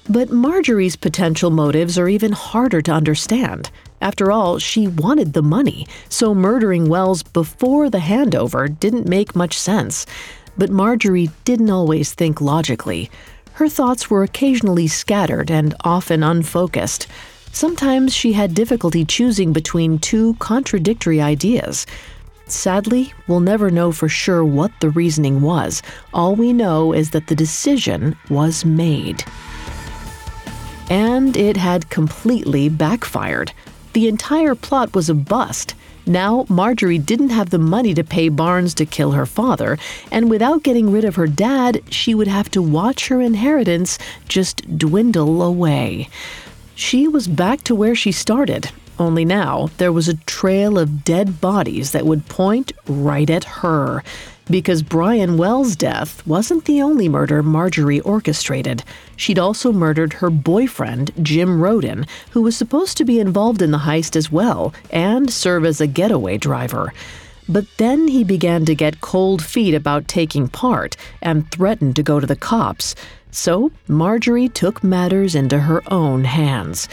But 0.10 0.32
Marjorie's 0.32 0.98
potential 0.98 1.50
motives 1.50 1.98
are 1.98 2.10
even 2.10 2.34
harder 2.34 2.82
to 2.82 2.92
understand. 2.92 3.72
After 4.02 4.34
all, 4.34 4.60
she 4.60 4.86
wanted 4.86 5.32
the 5.32 5.42
money, 5.42 5.88
so 6.10 6.36
murdering 6.36 6.90
Wells 6.90 7.24
before 7.24 7.90
the 7.90 8.00
handover 8.00 8.68
didn't 8.80 9.08
make 9.08 9.34
much 9.34 9.58
sense. 9.58 10.06
But 10.58 10.70
Marjorie 10.70 11.32
didn't 11.46 11.70
always 11.70 12.14
think 12.14 12.42
logically. 12.42 13.10
Her 13.54 13.70
thoughts 13.70 14.10
were 14.10 14.24
occasionally 14.24 14.88
scattered 14.88 15.50
and 15.50 15.74
often 15.86 16.22
unfocused. 16.22 17.08
Sometimes 17.54 18.14
she 18.14 18.34
had 18.34 18.54
difficulty 18.54 19.06
choosing 19.06 19.54
between 19.54 20.00
two 20.00 20.34
contradictory 20.36 21.22
ideas. 21.22 21.86
Sadly, 22.46 23.14
we'll 23.28 23.40
never 23.40 23.72
know 23.72 23.94
for 23.94 24.10
sure 24.10 24.44
what 24.44 24.72
the 24.82 24.90
reasoning 24.90 25.40
was. 25.42 25.82
All 26.14 26.36
we 26.36 26.52
know 26.52 26.92
is 26.92 27.12
that 27.12 27.28
the 27.28 27.36
decision 27.36 28.18
was 28.30 28.66
made. 28.66 29.24
And 30.90 31.36
it 31.36 31.58
had 31.58 31.90
completely 31.90 32.70
backfired. 32.70 33.52
The 33.94 34.08
entire 34.08 34.56
plot 34.56 34.94
was 34.94 35.10
a 35.10 35.14
bust. 35.14 35.76
Now, 36.06 36.46
Marjorie 36.50 36.98
didn't 36.98 37.30
have 37.30 37.50
the 37.50 37.58
money 37.58 37.94
to 37.94 38.04
pay 38.04 38.28
Barnes 38.28 38.74
to 38.76 38.86
kill 38.86 39.12
her 39.12 39.26
father, 39.26 39.78
and 40.12 40.30
without 40.30 40.64
getting 40.64 40.92
rid 40.92 41.06
of 41.06 41.16
her 41.16 41.28
dad, 41.28 41.82
she 41.90 42.14
would 42.14 42.28
have 42.28 42.52
to 42.52 42.62
watch 42.62 43.08
her 43.08 43.22
inheritance 43.22 43.98
just 44.28 44.78
dwindle 44.78 45.42
away. 45.42 46.10
She 46.76 47.08
was 47.08 47.28
back 47.28 47.64
to 47.64 47.76
where 47.76 47.96
she 47.96 48.12
started, 48.12 48.70
only 49.00 49.26
now 49.26 49.70
there 49.78 49.92
was 49.92 50.08
a 50.08 50.18
trail 50.26 50.78
of 50.78 51.04
dead 51.04 51.42
bodies 51.42 51.92
that 51.92 52.06
would 52.06 52.28
point 52.28 52.72
right 52.88 53.30
at 53.30 53.44
her 53.44 54.04
because 54.50 54.84
Brian 54.84 55.38
Wells' 55.38 55.76
death 55.76 56.26
wasn't 56.28 56.66
the 56.66 56.82
only 56.82 57.08
murder 57.08 57.42
Marjorie 57.42 58.02
orchestrated. 58.02 58.84
She'd 59.16 59.40
also 59.40 59.72
murdered 59.72 60.14
her 60.14 60.30
boyfriend, 60.30 61.12
Jim 61.22 61.62
Roden, 61.62 62.06
who 62.32 62.42
was 62.42 62.58
supposed 62.58 62.98
to 62.98 63.06
be 63.06 63.20
involved 63.20 63.62
in 63.62 63.72
the 63.72 63.80
heist 63.80 64.16
as 64.16 64.32
well 64.32 64.74
and 64.90 65.32
serve 65.32 65.66
as 65.66 65.80
a 65.80 65.88
getaway 65.88 66.38
driver. 66.38 66.94
But 67.48 67.66
then 67.78 68.08
he 68.08 68.24
began 68.24 68.66
to 68.66 68.76
get 68.76 69.02
cold 69.02 69.44
feet 69.44 69.74
about 69.74 70.08
taking 70.08 70.48
part 70.48 70.96
and 71.22 71.50
threatened 71.52 71.96
to 71.98 72.04
go 72.04 72.20
to 72.20 72.28
the 72.28 72.36
cops. 72.36 72.96
So 73.32 73.72
Marjorie 73.88 74.50
took 74.50 74.84
matters 74.84 75.36
into 75.36 75.60
her 75.60 75.82
own 75.92 76.24
hands. 76.24 76.88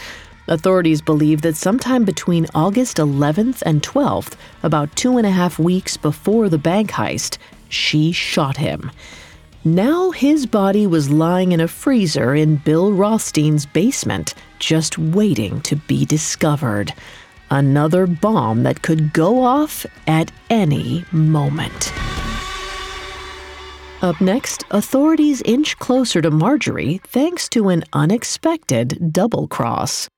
Authorities 0.47 1.01
believe 1.01 1.41
that 1.41 1.55
sometime 1.55 2.03
between 2.03 2.47
August 2.55 2.97
11th 2.97 3.61
and 3.63 3.81
12th, 3.83 4.33
about 4.63 4.95
two 4.95 5.17
and 5.17 5.27
a 5.27 5.31
half 5.31 5.59
weeks 5.59 5.97
before 5.97 6.49
the 6.49 6.57
bank 6.57 6.91
heist, 6.91 7.37
she 7.69 8.11
shot 8.11 8.57
him. 8.57 8.91
Now 9.63 10.09
his 10.09 10.47
body 10.47 10.87
was 10.87 11.11
lying 11.11 11.51
in 11.51 11.61
a 11.61 11.67
freezer 11.67 12.33
in 12.33 12.55
Bill 12.55 12.91
Rothstein's 12.91 13.67
basement, 13.67 14.33
just 14.57 14.97
waiting 14.97 15.61
to 15.61 15.75
be 15.75 16.03
discovered. 16.03 16.93
Another 17.51 18.07
bomb 18.07 18.63
that 18.63 18.81
could 18.81 19.13
go 19.13 19.43
off 19.43 19.85
at 20.07 20.31
any 20.49 21.05
moment. 21.11 21.93
Up 24.01 24.19
next, 24.19 24.63
authorities 24.71 25.43
inch 25.43 25.77
closer 25.77 26.23
to 26.23 26.31
Marjorie 26.31 26.99
thanks 27.03 27.47
to 27.49 27.69
an 27.69 27.83
unexpected 27.93 29.13
double 29.13 29.47
cross. 29.47 30.09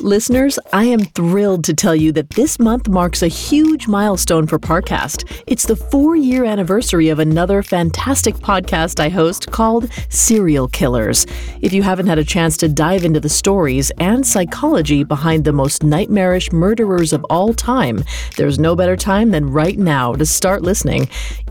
Listeners, 0.00 0.60
I 0.72 0.84
am 0.84 1.00
thrilled 1.00 1.64
to 1.64 1.74
tell 1.74 1.94
you 1.94 2.12
that 2.12 2.30
this 2.30 2.60
month 2.60 2.88
marks 2.88 3.20
a 3.20 3.26
huge 3.26 3.88
milestone 3.88 4.46
for 4.46 4.56
Parcast. 4.56 5.42
It's 5.48 5.66
the 5.66 5.74
four 5.74 6.14
year 6.14 6.44
anniversary 6.44 7.08
of 7.08 7.18
another 7.18 7.64
fantastic 7.64 8.36
podcast 8.36 9.00
I 9.00 9.08
host 9.08 9.50
called 9.50 9.90
Serial 10.08 10.68
Killers. 10.68 11.26
If 11.60 11.72
you 11.72 11.82
haven't 11.82 12.06
had 12.06 12.20
a 12.20 12.24
chance 12.24 12.56
to 12.58 12.68
dive 12.68 13.04
into 13.04 13.18
the 13.18 13.28
stories 13.28 13.90
and 13.98 14.24
psychology 14.24 15.02
behind 15.02 15.44
the 15.44 15.52
most 15.52 15.82
nightmarish 15.82 16.52
murderers 16.52 17.12
of 17.12 17.24
all 17.24 17.52
time, 17.52 18.04
there's 18.36 18.60
no 18.60 18.76
better 18.76 18.96
time 18.96 19.32
than 19.32 19.50
right 19.50 19.78
now 19.78 20.14
to 20.14 20.24
start 20.24 20.62
listening. 20.62 21.08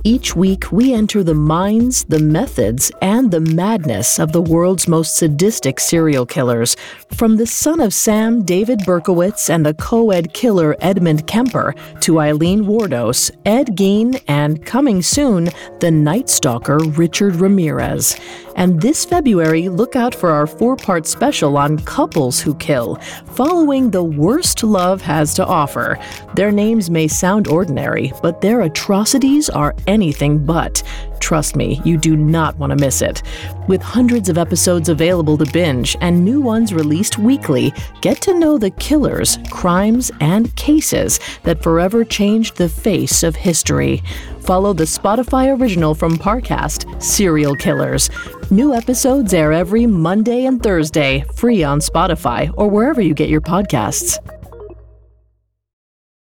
Each 0.07 0.37
week, 0.37 0.71
we 0.71 0.93
enter 0.93 1.21
the 1.21 1.33
minds, 1.33 2.05
the 2.05 2.19
methods, 2.19 2.89
and 3.01 3.29
the 3.29 3.41
madness 3.41 4.19
of 4.19 4.31
the 4.31 4.41
world's 4.41 4.87
most 4.87 5.17
sadistic 5.17 5.81
serial 5.81 6.25
killers. 6.25 6.77
From 7.11 7.35
the 7.35 7.45
son 7.45 7.81
of 7.81 7.93
Sam, 7.93 8.45
David 8.45 8.79
Berkowitz, 8.85 9.49
and 9.49 9.65
the 9.65 9.73
co 9.73 10.11
ed 10.11 10.33
killer 10.33 10.77
Edmund 10.79 11.27
Kemper, 11.27 11.75
to 11.99 12.21
Aileen 12.21 12.63
Wuornos, 12.63 13.31
Ed 13.45 13.75
Gein, 13.75 14.23
and 14.29 14.65
coming 14.65 15.01
soon, 15.01 15.49
the 15.81 15.91
Night 15.91 16.29
Stalker 16.29 16.77
Richard 16.77 17.35
Ramirez. 17.35 18.17
And 18.57 18.81
this 18.81 19.05
February, 19.05 19.69
look 19.69 19.95
out 19.95 20.13
for 20.13 20.31
our 20.31 20.47
four 20.47 20.75
part 20.75 21.05
special 21.05 21.57
on 21.57 21.77
couples 21.79 22.39
who 22.39 22.55
kill, 22.55 22.95
following 23.35 23.91
the 23.91 24.03
worst 24.03 24.63
love 24.63 25.01
has 25.03 25.33
to 25.35 25.45
offer. 25.45 25.99
Their 26.35 26.51
names 26.51 26.89
may 26.89 27.07
sound 27.07 27.47
ordinary, 27.47 28.11
but 28.21 28.41
their 28.41 28.61
atrocities 28.61 29.49
are 29.49 29.75
anything 29.85 30.43
but. 30.43 30.81
Trust 31.19 31.55
me, 31.55 31.81
you 31.83 31.97
do 31.97 32.15
not 32.15 32.57
want 32.57 32.71
to 32.71 32.75
miss 32.75 33.01
it. 33.01 33.21
With 33.67 33.81
hundreds 33.81 34.29
of 34.29 34.37
episodes 34.37 34.89
available 34.89 35.37
to 35.37 35.51
binge 35.51 35.95
and 36.01 36.23
new 36.23 36.41
ones 36.41 36.73
released 36.73 37.17
weekly, 37.17 37.73
get 38.01 38.21
to 38.21 38.37
know 38.37 38.57
the 38.57 38.71
killers, 38.71 39.37
crimes, 39.49 40.11
and 40.19 40.55
cases 40.55 41.19
that 41.43 41.61
forever 41.61 42.03
changed 42.03 42.55
the 42.55 42.69
face 42.69 43.23
of 43.23 43.35
history. 43.35 44.01
Follow 44.47 44.71
the 44.71 44.85
Spotify 44.85 45.59
original 45.59 45.93
from 45.93 46.17
Parcast, 46.17 47.03
Serial 47.03 47.53
Killers. 47.53 48.09
New 48.49 48.73
episodes 48.73 49.33
air 49.33 49.51
every 49.51 49.85
Monday 49.85 50.45
and 50.45 50.63
Thursday, 50.63 51.25
free 51.35 51.65
on 51.65 51.81
Spotify 51.81 52.49
or 52.55 52.69
wherever 52.69 53.01
you 53.01 53.13
get 53.13 53.27
your 53.27 53.41
podcasts. 53.41 54.19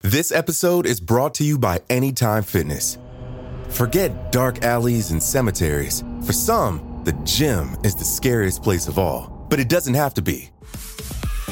This 0.02 0.32
episode 0.32 0.88
is 0.88 1.00
brought 1.00 1.36
to 1.36 1.44
you 1.44 1.60
by 1.60 1.80
Anytime 1.92 2.42
Fitness. 2.42 2.98
Forget 3.70 4.32
dark 4.32 4.64
alleys 4.64 5.12
and 5.12 5.22
cemeteries. 5.22 6.04
For 6.26 6.34
some, 6.34 7.04
the 7.04 7.14
gym 7.24 7.78
is 7.84 7.94
the 7.94 8.04
scariest 8.04 8.64
place 8.64 8.88
of 8.88 8.98
all, 8.98 9.46
but 9.48 9.60
it 9.60 9.70
doesn't 9.70 9.94
have 9.94 10.16
to 10.16 10.24
be. 10.24 10.50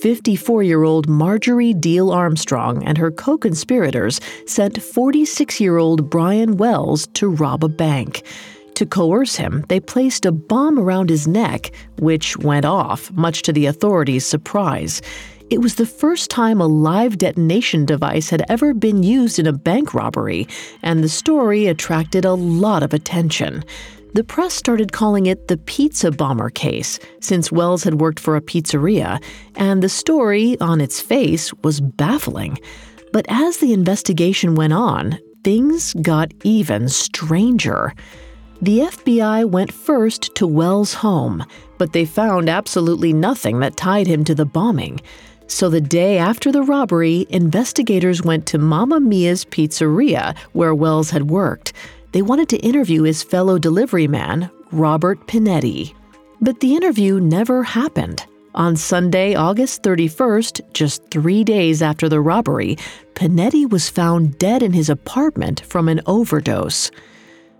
54 0.00 0.62
year 0.62 0.82
old 0.82 1.08
Marjorie 1.08 1.74
Diehl-Armstrong 1.74 2.82
and 2.84 2.96
her 2.96 3.10
co 3.10 3.36
conspirators 3.36 4.20
sent 4.46 4.82
46 4.82 5.60
year 5.60 5.76
old 5.76 6.08
Brian 6.08 6.56
Wells 6.56 7.06
to 7.08 7.28
rob 7.28 7.62
a 7.64 7.68
bank. 7.68 8.22
To 8.76 8.86
coerce 8.86 9.36
him, 9.36 9.64
they 9.68 9.78
placed 9.78 10.24
a 10.24 10.32
bomb 10.32 10.78
around 10.78 11.10
his 11.10 11.28
neck, 11.28 11.72
which 11.98 12.38
went 12.38 12.64
off, 12.64 13.10
much 13.12 13.42
to 13.42 13.52
the 13.52 13.66
authorities' 13.66 14.24
surprise. 14.24 15.02
It 15.50 15.60
was 15.60 15.74
the 15.74 15.84
first 15.84 16.30
time 16.30 16.60
a 16.60 16.66
live 16.66 17.18
detonation 17.18 17.84
device 17.84 18.30
had 18.30 18.44
ever 18.48 18.72
been 18.72 19.02
used 19.02 19.38
in 19.38 19.46
a 19.46 19.52
bank 19.52 19.92
robbery, 19.92 20.48
and 20.82 21.04
the 21.04 21.08
story 21.10 21.66
attracted 21.66 22.24
a 22.24 22.32
lot 22.32 22.82
of 22.82 22.94
attention. 22.94 23.64
The 24.12 24.24
press 24.24 24.54
started 24.54 24.92
calling 24.92 25.26
it 25.26 25.46
the 25.46 25.56
pizza 25.56 26.10
bomber 26.10 26.50
case, 26.50 26.98
since 27.20 27.52
Wells 27.52 27.84
had 27.84 28.00
worked 28.00 28.18
for 28.18 28.34
a 28.34 28.40
pizzeria, 28.40 29.22
and 29.54 29.82
the 29.82 29.88
story, 29.88 30.58
on 30.60 30.80
its 30.80 31.00
face, 31.00 31.52
was 31.62 31.80
baffling. 31.80 32.58
But 33.12 33.26
as 33.28 33.58
the 33.58 33.72
investigation 33.72 34.56
went 34.56 34.72
on, 34.72 35.18
things 35.44 35.94
got 35.94 36.32
even 36.42 36.88
stranger. 36.88 37.94
The 38.60 38.80
FBI 38.80 39.48
went 39.48 39.72
first 39.72 40.34
to 40.34 40.46
Wells' 40.46 40.94
home, 40.94 41.44
but 41.78 41.92
they 41.92 42.04
found 42.04 42.48
absolutely 42.48 43.12
nothing 43.12 43.60
that 43.60 43.76
tied 43.76 44.08
him 44.08 44.24
to 44.24 44.34
the 44.34 44.44
bombing. 44.44 45.00
So 45.46 45.68
the 45.68 45.80
day 45.80 46.18
after 46.18 46.52
the 46.52 46.62
robbery, 46.62 47.26
investigators 47.30 48.22
went 48.22 48.46
to 48.46 48.58
Mamma 48.58 49.00
Mia's 49.00 49.44
pizzeria, 49.44 50.36
where 50.52 50.74
Wells 50.74 51.10
had 51.10 51.30
worked 51.30 51.72
they 52.12 52.22
wanted 52.22 52.48
to 52.50 52.58
interview 52.58 53.02
his 53.02 53.22
fellow 53.22 53.58
delivery 53.58 54.08
man, 54.08 54.50
Robert 54.72 55.26
Pinetti. 55.26 55.94
But 56.40 56.60
the 56.60 56.74
interview 56.74 57.20
never 57.20 57.62
happened. 57.62 58.24
On 58.54 58.74
Sunday, 58.74 59.36
August 59.36 59.82
31st, 59.84 60.72
just 60.72 61.08
three 61.10 61.44
days 61.44 61.82
after 61.82 62.08
the 62.08 62.20
robbery, 62.20 62.76
Pinetti 63.14 63.70
was 63.70 63.88
found 63.88 64.38
dead 64.38 64.62
in 64.62 64.72
his 64.72 64.90
apartment 64.90 65.60
from 65.60 65.88
an 65.88 66.00
overdose. 66.06 66.90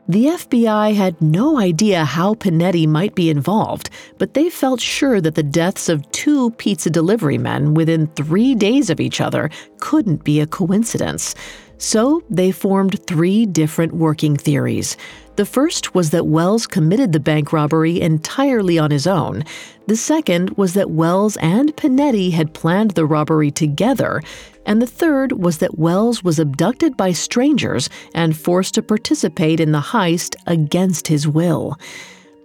The 0.08 0.26
FBI 0.26 0.94
had 0.96 1.22
no 1.22 1.60
idea 1.60 2.04
how 2.04 2.34
Pinetti 2.34 2.88
might 2.88 3.14
be 3.14 3.30
involved, 3.30 3.90
but 4.18 4.34
they 4.34 4.50
felt 4.50 4.80
sure 4.80 5.20
that 5.20 5.36
the 5.36 5.44
deaths 5.44 5.88
of 5.88 6.10
two 6.10 6.50
pizza 6.52 6.90
delivery 6.90 7.38
men 7.38 7.74
within 7.74 8.08
three 8.08 8.56
days 8.56 8.90
of 8.90 8.98
each 8.98 9.20
other 9.20 9.50
couldn't 9.78 10.24
be 10.24 10.40
a 10.40 10.46
coincidence. 10.48 11.36
So 11.80 12.22
they 12.28 12.52
formed 12.52 13.02
three 13.06 13.46
different 13.46 13.94
working 13.94 14.36
theories. 14.36 14.98
The 15.36 15.46
first 15.46 15.94
was 15.94 16.10
that 16.10 16.26
Wells 16.26 16.66
committed 16.66 17.12
the 17.12 17.20
bank 17.20 17.54
robbery 17.54 18.02
entirely 18.02 18.78
on 18.78 18.90
his 18.90 19.06
own. 19.06 19.44
The 19.86 19.96
second 19.96 20.50
was 20.58 20.74
that 20.74 20.90
Wells 20.90 21.38
and 21.38 21.74
Pinetti 21.76 22.32
had 22.32 22.52
planned 22.52 22.90
the 22.90 23.06
robbery 23.06 23.50
together. 23.50 24.20
And 24.66 24.82
the 24.82 24.86
third 24.86 25.32
was 25.32 25.56
that 25.58 25.78
Wells 25.78 26.22
was 26.22 26.38
abducted 26.38 26.98
by 26.98 27.12
strangers 27.12 27.88
and 28.14 28.36
forced 28.36 28.74
to 28.74 28.82
participate 28.82 29.58
in 29.58 29.72
the 29.72 29.80
heist 29.80 30.36
against 30.46 31.08
his 31.08 31.26
will. 31.26 31.78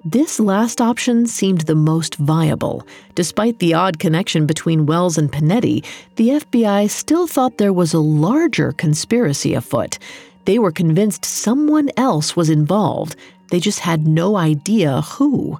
This 0.07 0.39
last 0.39 0.81
option 0.81 1.25
seemed 1.25 1.61
the 1.61 1.73
most 1.73 2.13
viable. 2.17 2.85
Despite 3.15 3.57
the 3.57 3.73
odd 3.73 3.97
connection 3.97 4.45
between 4.45 4.85
Wells 4.85 5.17
and 5.17 5.31
Pinetti, 5.31 5.83
the 6.15 6.29
FBI 6.29 6.87
still 6.91 7.25
thought 7.25 7.57
there 7.57 7.73
was 7.73 7.91
a 7.91 7.99
larger 7.99 8.71
conspiracy 8.71 9.55
afoot. 9.55 9.97
They 10.45 10.59
were 10.59 10.71
convinced 10.71 11.25
someone 11.25 11.89
else 11.97 12.35
was 12.35 12.51
involved. 12.51 13.15
They 13.49 13.59
just 13.59 13.79
had 13.79 14.05
no 14.05 14.35
idea 14.35 15.01
who. 15.01 15.59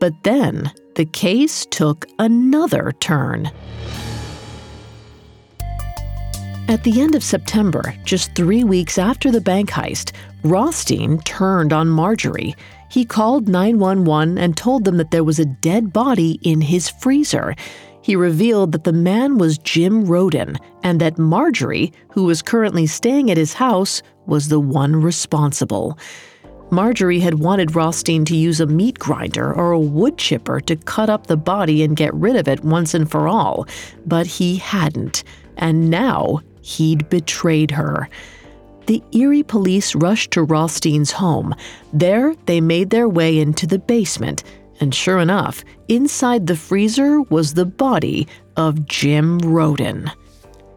But 0.00 0.20
then, 0.24 0.72
the 0.96 1.04
case 1.04 1.64
took 1.66 2.06
another 2.18 2.92
turn. 2.98 3.52
At 6.68 6.82
the 6.82 7.00
end 7.00 7.14
of 7.14 7.22
September, 7.22 7.94
just 8.04 8.34
three 8.34 8.64
weeks 8.64 8.98
after 8.98 9.30
the 9.30 9.40
bank 9.40 9.70
heist, 9.70 10.10
Rothstein 10.42 11.20
turned 11.20 11.72
on 11.72 11.86
Marjorie. 11.86 12.56
He 12.88 13.04
called 13.04 13.48
911 13.48 14.38
and 14.38 14.56
told 14.56 14.84
them 14.84 14.96
that 14.96 15.10
there 15.10 15.24
was 15.24 15.38
a 15.38 15.44
dead 15.44 15.92
body 15.92 16.38
in 16.42 16.60
his 16.60 16.88
freezer. 16.88 17.54
He 18.02 18.14
revealed 18.14 18.72
that 18.72 18.84
the 18.84 18.92
man 18.92 19.38
was 19.38 19.58
Jim 19.58 20.04
Roden 20.04 20.56
and 20.82 21.00
that 21.00 21.18
Marjorie, 21.18 21.92
who 22.12 22.24
was 22.24 22.42
currently 22.42 22.86
staying 22.86 23.30
at 23.30 23.36
his 23.36 23.54
house, 23.54 24.02
was 24.26 24.48
the 24.48 24.60
one 24.60 24.94
responsible. 24.94 25.98
Marjorie 26.70 27.20
had 27.20 27.34
wanted 27.40 27.76
Rothstein 27.76 28.24
to 28.24 28.36
use 28.36 28.60
a 28.60 28.66
meat 28.66 28.98
grinder 28.98 29.52
or 29.52 29.72
a 29.72 29.80
wood 29.80 30.18
chipper 30.18 30.60
to 30.60 30.76
cut 30.76 31.08
up 31.08 31.26
the 31.26 31.36
body 31.36 31.82
and 31.82 31.96
get 31.96 32.14
rid 32.14 32.36
of 32.36 32.48
it 32.48 32.64
once 32.64 32.94
and 32.94 33.10
for 33.10 33.28
all, 33.28 33.66
but 34.04 34.26
he 34.26 34.56
hadn't. 34.56 35.22
And 35.56 35.90
now 35.90 36.40
he'd 36.62 37.08
betrayed 37.08 37.70
her 37.70 38.08
the 38.86 39.02
Erie 39.12 39.42
police 39.42 39.94
rushed 39.94 40.30
to 40.32 40.42
Rothstein's 40.42 41.12
home. 41.12 41.54
There, 41.92 42.34
they 42.46 42.60
made 42.60 42.90
their 42.90 43.08
way 43.08 43.38
into 43.38 43.66
the 43.66 43.78
basement, 43.78 44.44
and 44.80 44.94
sure 44.94 45.18
enough, 45.18 45.64
inside 45.88 46.46
the 46.46 46.56
freezer 46.56 47.22
was 47.22 47.54
the 47.54 47.66
body 47.66 48.28
of 48.56 48.86
Jim 48.86 49.38
Roden. 49.38 50.10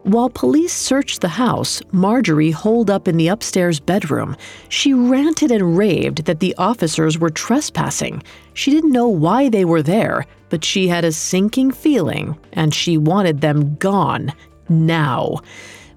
While 0.02 0.30
police 0.30 0.72
searched 0.72 1.20
the 1.20 1.28
house, 1.28 1.82
Marjorie 1.92 2.50
holed 2.50 2.88
up 2.88 3.06
in 3.06 3.18
the 3.18 3.28
upstairs 3.28 3.78
bedroom. 3.78 4.34
She 4.70 4.94
ranted 4.94 5.50
and 5.50 5.76
raved 5.76 6.24
that 6.24 6.40
the 6.40 6.54
officers 6.56 7.18
were 7.18 7.28
trespassing. 7.28 8.22
She 8.54 8.70
didn't 8.70 8.92
know 8.92 9.08
why 9.08 9.50
they 9.50 9.66
were 9.66 9.82
there, 9.82 10.24
but 10.48 10.64
she 10.64 10.88
had 10.88 11.04
a 11.04 11.12
sinking 11.12 11.72
feeling, 11.72 12.38
and 12.54 12.74
she 12.74 12.96
wanted 12.96 13.42
them 13.42 13.76
gone 13.76 14.32
now. 14.70 15.40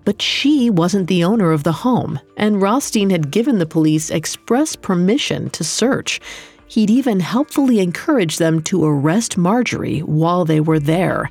But 0.05 0.21
she 0.21 0.69
wasn't 0.69 1.07
the 1.07 1.23
owner 1.23 1.51
of 1.51 1.63
the 1.63 1.71
home, 1.71 2.19
and 2.35 2.61
Rothstein 2.61 3.09
had 3.09 3.31
given 3.31 3.59
the 3.59 3.65
police 3.65 4.09
express 4.09 4.75
permission 4.75 5.49
to 5.51 5.63
search. 5.63 6.19
He'd 6.67 6.89
even 6.89 7.19
helpfully 7.19 7.79
encouraged 7.79 8.39
them 8.39 8.61
to 8.63 8.83
arrest 8.83 9.37
Marjorie 9.37 9.99
while 9.99 10.43
they 10.43 10.59
were 10.59 10.79
there, 10.79 11.29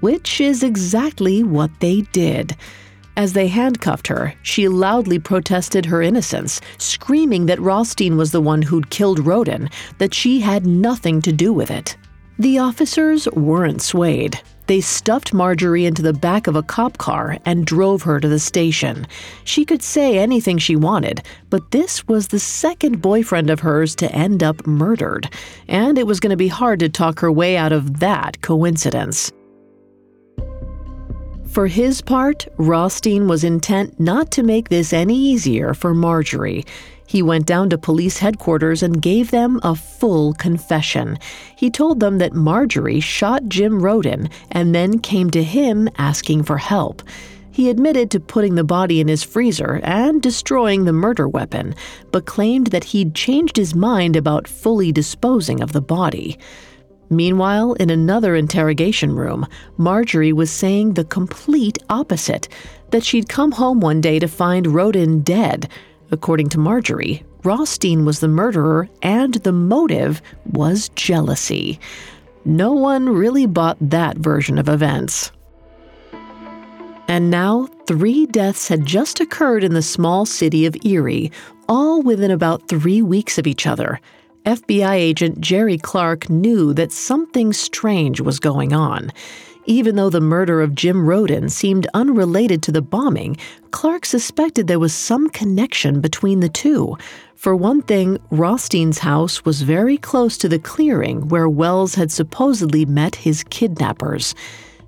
which 0.00 0.40
is 0.40 0.62
exactly 0.62 1.42
what 1.42 1.70
they 1.80 2.02
did. 2.12 2.56
As 3.16 3.32
they 3.32 3.46
handcuffed 3.46 4.08
her, 4.08 4.34
she 4.42 4.68
loudly 4.68 5.18
protested 5.18 5.86
her 5.86 6.02
innocence, 6.02 6.60
screaming 6.78 7.46
that 7.46 7.60
Rothstein 7.60 8.16
was 8.16 8.32
the 8.32 8.40
one 8.40 8.62
who'd 8.62 8.90
killed 8.90 9.20
Roden, 9.20 9.70
that 9.98 10.14
she 10.14 10.40
had 10.40 10.66
nothing 10.66 11.22
to 11.22 11.32
do 11.32 11.52
with 11.52 11.70
it. 11.70 11.96
The 12.38 12.58
officers 12.58 13.28
weren't 13.30 13.82
swayed. 13.82 14.40
They 14.66 14.80
stuffed 14.80 15.34
Marjorie 15.34 15.84
into 15.84 16.00
the 16.00 16.14
back 16.14 16.46
of 16.46 16.56
a 16.56 16.62
cop 16.62 16.96
car 16.96 17.36
and 17.44 17.66
drove 17.66 18.02
her 18.02 18.18
to 18.18 18.28
the 18.28 18.38
station. 18.38 19.06
She 19.44 19.64
could 19.64 19.82
say 19.82 20.18
anything 20.18 20.56
she 20.56 20.74
wanted, 20.74 21.22
but 21.50 21.70
this 21.70 22.08
was 22.08 22.28
the 22.28 22.38
second 22.38 23.02
boyfriend 23.02 23.50
of 23.50 23.60
hers 23.60 23.94
to 23.96 24.10
end 24.12 24.42
up 24.42 24.66
murdered, 24.66 25.28
and 25.68 25.98
it 25.98 26.06
was 26.06 26.18
going 26.18 26.30
to 26.30 26.36
be 26.36 26.48
hard 26.48 26.80
to 26.80 26.88
talk 26.88 27.20
her 27.20 27.30
way 27.30 27.56
out 27.56 27.72
of 27.72 28.00
that 28.00 28.40
coincidence. 28.40 29.32
For 31.46 31.68
his 31.68 32.00
part, 32.00 32.48
Rothstein 32.56 33.28
was 33.28 33.44
intent 33.44 34.00
not 34.00 34.32
to 34.32 34.42
make 34.42 34.70
this 34.70 34.92
any 34.92 35.16
easier 35.16 35.72
for 35.72 35.94
Marjorie. 35.94 36.64
He 37.06 37.22
went 37.22 37.46
down 37.46 37.70
to 37.70 37.78
police 37.78 38.18
headquarters 38.18 38.82
and 38.82 39.02
gave 39.02 39.30
them 39.30 39.60
a 39.62 39.74
full 39.74 40.32
confession. 40.34 41.18
He 41.56 41.70
told 41.70 42.00
them 42.00 42.18
that 42.18 42.32
Marjorie 42.32 43.00
shot 43.00 43.48
Jim 43.48 43.80
Roden 43.80 44.28
and 44.50 44.74
then 44.74 44.98
came 44.98 45.30
to 45.30 45.42
him 45.42 45.88
asking 45.98 46.44
for 46.44 46.58
help. 46.58 47.02
He 47.50 47.70
admitted 47.70 48.10
to 48.10 48.18
putting 48.18 48.56
the 48.56 48.64
body 48.64 49.00
in 49.00 49.06
his 49.06 49.22
freezer 49.22 49.80
and 49.84 50.20
destroying 50.20 50.84
the 50.84 50.92
murder 50.92 51.28
weapon, 51.28 51.76
but 52.10 52.26
claimed 52.26 52.68
that 52.68 52.82
he'd 52.82 53.14
changed 53.14 53.56
his 53.56 53.76
mind 53.76 54.16
about 54.16 54.48
fully 54.48 54.90
disposing 54.90 55.62
of 55.62 55.72
the 55.72 55.80
body. 55.80 56.36
Meanwhile, 57.10 57.74
in 57.74 57.90
another 57.90 58.34
interrogation 58.34 59.14
room, 59.14 59.46
Marjorie 59.76 60.32
was 60.32 60.50
saying 60.50 60.94
the 60.94 61.04
complete 61.04 61.78
opposite 61.88 62.48
that 62.90 63.04
she'd 63.04 63.28
come 63.28 63.52
home 63.52 63.78
one 63.78 64.00
day 64.00 64.18
to 64.18 64.26
find 64.26 64.66
Roden 64.66 65.20
dead. 65.20 65.68
According 66.10 66.48
to 66.50 66.58
Marjorie, 66.58 67.24
Rothstein 67.44 68.04
was 68.04 68.20
the 68.20 68.28
murderer 68.28 68.88
and 69.02 69.34
the 69.34 69.52
motive 69.52 70.22
was 70.46 70.88
jealousy. 70.90 71.78
No 72.44 72.72
one 72.72 73.08
really 73.08 73.46
bought 73.46 73.78
that 73.80 74.16
version 74.18 74.58
of 74.58 74.68
events. 74.68 75.32
And 77.06 77.30
now, 77.30 77.68
three 77.86 78.26
deaths 78.26 78.68
had 78.68 78.86
just 78.86 79.20
occurred 79.20 79.62
in 79.62 79.74
the 79.74 79.82
small 79.82 80.24
city 80.24 80.64
of 80.64 80.76
Erie, 80.84 81.30
all 81.68 82.02
within 82.02 82.30
about 82.30 82.68
three 82.68 83.02
weeks 83.02 83.38
of 83.38 83.46
each 83.46 83.66
other. 83.66 84.00
FBI 84.46 84.94
agent 84.94 85.40
Jerry 85.40 85.78
Clark 85.78 86.28
knew 86.28 86.74
that 86.74 86.92
something 86.92 87.52
strange 87.52 88.20
was 88.20 88.38
going 88.40 88.72
on. 88.72 89.10
Even 89.66 89.96
though 89.96 90.10
the 90.10 90.20
murder 90.20 90.60
of 90.60 90.74
Jim 90.74 91.06
Roden 91.06 91.48
seemed 91.48 91.86
unrelated 91.94 92.62
to 92.62 92.72
the 92.72 92.82
bombing, 92.82 93.36
Clark 93.70 94.04
suspected 94.04 94.66
there 94.66 94.78
was 94.78 94.92
some 94.92 95.30
connection 95.30 96.00
between 96.00 96.40
the 96.40 96.50
two. 96.50 96.98
For 97.34 97.56
one 97.56 97.80
thing, 97.80 98.18
Rothstein's 98.30 98.98
house 98.98 99.44
was 99.44 99.62
very 99.62 99.96
close 99.96 100.36
to 100.38 100.48
the 100.48 100.58
clearing 100.58 101.28
where 101.28 101.48
Wells 101.48 101.94
had 101.94 102.12
supposedly 102.12 102.84
met 102.84 103.16
his 103.16 103.42
kidnappers. 103.44 104.34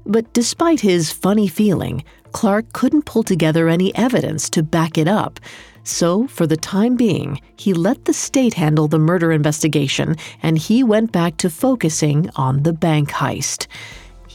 But 0.04 0.30
despite 0.34 0.80
his 0.80 1.10
funny 1.10 1.48
feeling, 1.48 2.04
Clark 2.32 2.72
couldn't 2.74 3.06
pull 3.06 3.22
together 3.22 3.68
any 3.68 3.94
evidence 3.96 4.50
to 4.50 4.62
back 4.62 4.98
it 4.98 5.08
up. 5.08 5.40
So, 5.84 6.26
for 6.26 6.46
the 6.46 6.56
time 6.56 6.96
being, 6.96 7.40
he 7.56 7.72
let 7.72 8.04
the 8.04 8.12
state 8.12 8.54
handle 8.54 8.88
the 8.88 8.98
murder 8.98 9.32
investigation 9.32 10.16
and 10.42 10.58
he 10.58 10.82
went 10.82 11.12
back 11.12 11.38
to 11.38 11.48
focusing 11.48 12.28
on 12.36 12.62
the 12.62 12.72
bank 12.72 13.10
heist. 13.10 13.68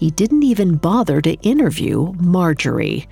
He 0.01 0.09
didn't 0.09 0.41
even 0.41 0.77
bother 0.77 1.21
to 1.21 1.39
interview 1.43 2.13
Marjorie, 2.19 3.07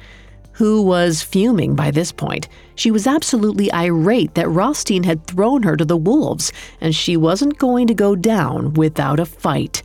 who 0.54 0.82
was 0.82 1.21
fuming 1.21 1.75
by 1.75 1.91
this 1.91 2.12
point. 2.12 2.49
She 2.73 2.89
was 2.89 3.06
absolutely 3.06 3.71
irate 3.71 4.34
that 4.34 4.49
Rothstein 4.49 5.04
had 5.04 5.28
thrown 5.28 5.62
her 5.62 5.78
to 5.78 5.86
the 5.86 5.95
wolves, 5.95 6.52
and 6.82 6.95
she 6.95 7.15
wasn't 7.15 7.60
going 7.60 7.86
to 7.86 7.93
go 7.93 8.15
down 8.15 8.73
without 8.73 9.19
a 9.19 9.25
fight. 9.25 9.84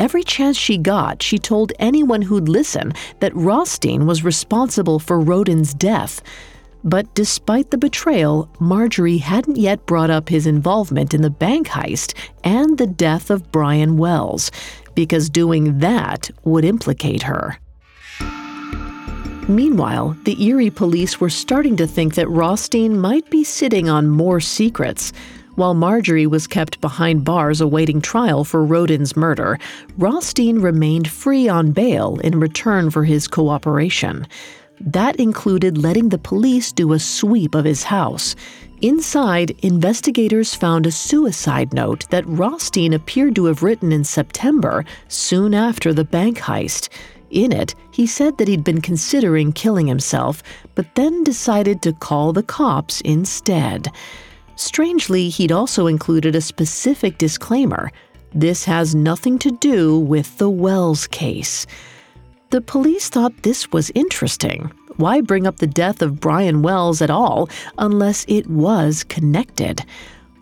Every 0.00 0.24
chance 0.24 0.56
she 0.56 0.76
got, 0.76 1.22
she 1.22 1.38
told 1.38 1.72
anyone 1.78 2.22
who'd 2.22 2.48
listen 2.48 2.94
that 3.20 3.36
Rothstein 3.36 4.04
was 4.04 4.24
responsible 4.24 4.98
for 4.98 5.20
Roden's 5.20 5.72
death. 5.72 6.20
But 6.82 7.14
despite 7.14 7.70
the 7.70 7.78
betrayal, 7.78 8.48
Marjorie 8.58 9.18
hadn't 9.18 9.58
yet 9.58 9.84
brought 9.84 10.10
up 10.10 10.30
his 10.30 10.46
involvement 10.46 11.12
in 11.12 11.20
the 11.20 11.30
bank 11.30 11.68
heist 11.68 12.14
and 12.42 12.78
the 12.78 12.86
death 12.86 13.30
of 13.30 13.52
Brian 13.52 13.98
Wells, 13.98 14.50
because 14.94 15.30
doing 15.30 15.78
that 15.78 16.30
would 16.44 16.64
implicate 16.64 17.22
her. 17.22 17.58
Meanwhile, 19.48 20.16
the 20.24 20.40
Erie 20.44 20.70
police 20.70 21.20
were 21.20 21.30
starting 21.30 21.76
to 21.76 21.86
think 21.86 22.14
that 22.14 22.28
Rothstein 22.28 23.00
might 23.00 23.28
be 23.30 23.42
sitting 23.42 23.88
on 23.88 24.08
more 24.08 24.38
secrets. 24.38 25.12
While 25.56 25.74
Marjorie 25.74 26.28
was 26.28 26.46
kept 26.46 26.80
behind 26.80 27.24
bars 27.24 27.60
awaiting 27.60 28.00
trial 28.00 28.44
for 28.44 28.64
Roden's 28.64 29.16
murder, 29.16 29.58
Rothstein 29.98 30.60
remained 30.60 31.10
free 31.10 31.48
on 31.48 31.72
bail 31.72 32.18
in 32.22 32.38
return 32.38 32.90
for 32.90 33.04
his 33.04 33.26
cooperation. 33.26 34.26
That 34.80 35.16
included 35.16 35.76
letting 35.76 36.08
the 36.08 36.18
police 36.18 36.72
do 36.72 36.92
a 36.92 36.98
sweep 36.98 37.54
of 37.54 37.64
his 37.64 37.82
house. 37.82 38.36
Inside, 38.82 39.56
investigators 39.62 40.54
found 40.54 40.86
a 40.86 40.90
suicide 40.90 41.74
note 41.74 42.08
that 42.08 42.26
Rothstein 42.26 42.94
appeared 42.94 43.34
to 43.36 43.44
have 43.44 43.62
written 43.62 43.92
in 43.92 44.04
September, 44.04 44.86
soon 45.08 45.52
after 45.52 45.92
the 45.92 46.04
bank 46.04 46.38
heist. 46.38 46.88
In 47.30 47.52
it, 47.52 47.74
he 47.90 48.06
said 48.06 48.38
that 48.38 48.48
he'd 48.48 48.64
been 48.64 48.80
considering 48.80 49.52
killing 49.52 49.86
himself, 49.86 50.42
but 50.74 50.94
then 50.94 51.22
decided 51.24 51.82
to 51.82 51.92
call 51.92 52.32
the 52.32 52.42
cops 52.42 53.02
instead. 53.02 53.88
Strangely, 54.56 55.28
he'd 55.28 55.52
also 55.52 55.86
included 55.86 56.34
a 56.34 56.40
specific 56.40 57.18
disclaimer 57.18 57.90
this 58.32 58.64
has 58.64 58.94
nothing 58.94 59.40
to 59.40 59.50
do 59.50 59.98
with 59.98 60.38
the 60.38 60.48
Wells 60.48 61.08
case. 61.08 61.66
The 62.50 62.60
police 62.60 63.08
thought 63.08 63.42
this 63.42 63.72
was 63.72 63.90
interesting. 63.94 64.70
Why 65.00 65.22
bring 65.22 65.46
up 65.46 65.56
the 65.56 65.66
death 65.66 66.02
of 66.02 66.20
Brian 66.20 66.60
Wells 66.60 67.00
at 67.00 67.08
all 67.08 67.48
unless 67.78 68.26
it 68.28 68.46
was 68.48 69.02
connected? 69.02 69.82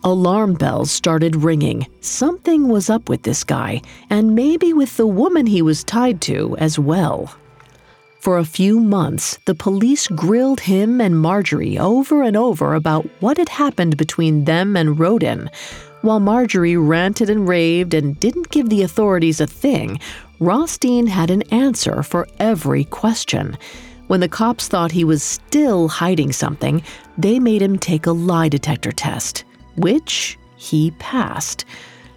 Alarm 0.03 0.55
bells 0.55 0.91
started 0.91 1.37
ringing. 1.37 1.87
Something 2.01 2.67
was 2.67 2.89
up 2.89 3.07
with 3.07 3.23
this 3.23 3.45
guy, 3.45 3.81
and 4.09 4.35
maybe 4.35 4.73
with 4.73 4.97
the 4.97 5.07
woman 5.07 5.45
he 5.45 5.61
was 5.61 5.85
tied 5.85 6.19
to 6.23 6.57
as 6.57 6.77
well. 6.77 7.33
For 8.19 8.37
a 8.37 8.43
few 8.43 8.81
months, 8.81 9.39
the 9.45 9.55
police 9.55 10.07
grilled 10.09 10.59
him 10.59 10.99
and 10.99 11.17
Marjorie 11.17 11.79
over 11.79 12.21
and 12.21 12.35
over 12.35 12.73
about 12.73 13.07
what 13.21 13.37
had 13.37 13.47
happened 13.47 13.95
between 13.95 14.43
them 14.43 14.75
and 14.75 14.99
Roden. 14.99 15.49
While 16.01 16.19
Marjorie 16.19 16.75
ranted 16.75 17.29
and 17.29 17.47
raved 17.47 17.93
and 17.93 18.19
didn't 18.19 18.49
give 18.49 18.67
the 18.67 18.83
authorities 18.83 19.39
a 19.39 19.47
thing, 19.47 20.01
Rothstein 20.41 21.07
had 21.07 21.31
an 21.31 21.43
answer 21.43 22.03
for 22.03 22.27
every 22.39 22.83
question. 22.83 23.57
When 24.09 24.21
the 24.21 24.27
cops 24.27 24.67
thought 24.67 24.91
he 24.91 25.03
was 25.03 25.21
still 25.21 25.87
hiding 25.87 26.31
something, 26.31 26.81
they 27.15 27.37
made 27.37 27.61
him 27.61 27.77
take 27.77 28.07
a 28.07 28.11
lie 28.11 28.49
detector 28.49 28.91
test, 28.91 29.43
which 29.75 30.39
he 30.55 30.89
passed. 30.97 31.63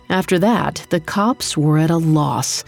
After 0.08 0.38
that, 0.38 0.86
the 0.88 1.00
cops 1.00 1.54
were 1.54 1.76
at 1.76 1.90
a 1.90 1.98
loss. 1.98 2.64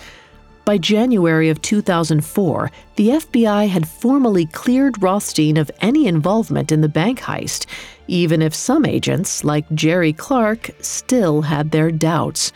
By 0.67 0.77
January 0.77 1.49
of 1.49 1.63
2004, 1.63 2.71
the 2.97 3.09
FBI 3.09 3.67
had 3.67 3.89
formally 3.89 4.45
cleared 4.45 5.03
Rothstein 5.03 5.57
of 5.57 5.71
any 5.81 6.07
involvement 6.07 6.71
in 6.71 6.83
the 6.83 6.89
bank 6.91 7.21
heist, 7.21 7.65
even 8.07 8.43
if 8.43 8.55
some 8.55 8.85
agents, 8.85 9.43
like 9.43 9.65
Jerry 9.73 10.13
Clark, 10.13 10.71
still 10.81 11.41
had 11.41 11.71
their 11.71 11.91
doubts. 11.91 12.53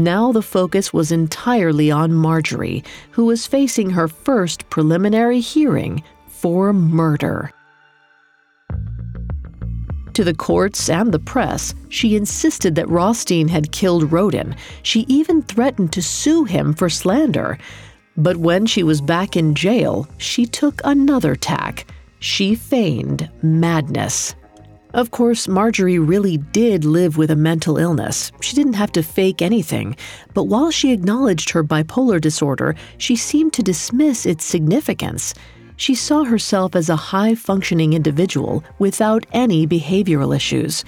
Now 0.00 0.32
the 0.32 0.40
focus 0.40 0.94
was 0.94 1.12
entirely 1.12 1.90
on 1.90 2.14
Marjorie, 2.14 2.82
who 3.10 3.26
was 3.26 3.46
facing 3.46 3.90
her 3.90 4.08
first 4.08 4.70
preliminary 4.70 5.40
hearing 5.40 6.02
for 6.26 6.72
murder. 6.72 7.52
To 10.14 10.24
the 10.24 10.32
courts 10.32 10.88
and 10.88 11.12
the 11.12 11.18
press, 11.18 11.74
she 11.90 12.16
insisted 12.16 12.76
that 12.76 12.88
Rothstein 12.88 13.48
had 13.48 13.72
killed 13.72 14.10
Roden. 14.10 14.56
She 14.82 15.00
even 15.06 15.42
threatened 15.42 15.92
to 15.92 16.00
sue 16.00 16.44
him 16.44 16.72
for 16.72 16.88
slander. 16.88 17.58
But 18.16 18.38
when 18.38 18.64
she 18.64 18.82
was 18.82 19.02
back 19.02 19.36
in 19.36 19.54
jail, 19.54 20.08
she 20.16 20.46
took 20.46 20.80
another 20.82 21.36
tack. 21.36 21.86
She 22.20 22.54
feigned 22.54 23.28
madness. 23.42 24.34
Of 24.92 25.10
course, 25.10 25.48
Marjorie 25.48 25.98
really 25.98 26.38
did 26.38 26.84
live 26.84 27.16
with 27.16 27.30
a 27.30 27.36
mental 27.36 27.78
illness. 27.78 28.32
She 28.40 28.56
didn't 28.56 28.74
have 28.74 28.92
to 28.92 29.02
fake 29.02 29.40
anything. 29.40 29.96
But 30.34 30.44
while 30.44 30.70
she 30.70 30.92
acknowledged 30.92 31.50
her 31.50 31.62
bipolar 31.62 32.20
disorder, 32.20 32.74
she 32.98 33.16
seemed 33.16 33.52
to 33.54 33.62
dismiss 33.62 34.26
its 34.26 34.44
significance 34.44 35.34
she 35.80 35.94
saw 35.94 36.24
herself 36.24 36.76
as 36.76 36.90
a 36.90 36.96
high 36.96 37.34
functioning 37.34 37.94
individual 37.94 38.62
without 38.78 39.24
any 39.32 39.66
behavioral 39.66 40.36
issues. 40.36 40.84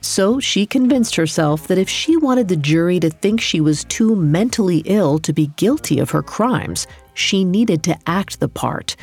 So 0.00 0.40
she 0.40 0.64
convinced 0.64 1.14
herself 1.14 1.68
that 1.68 1.76
if 1.76 1.90
she 1.90 2.16
wanted 2.16 2.48
the 2.48 2.56
jury 2.56 2.98
to 3.00 3.10
think 3.10 3.42
she 3.42 3.60
was 3.60 3.84
too 3.84 4.16
mentally 4.16 4.78
ill 4.86 5.18
to 5.18 5.34
be 5.34 5.48
guilty 5.56 5.98
of 5.98 6.08
her 6.12 6.22
crimes, 6.22 6.86
she 7.12 7.44
needed 7.44 7.82
to 7.82 7.98
act 8.06 8.40
the 8.40 8.48
part. 8.48 8.96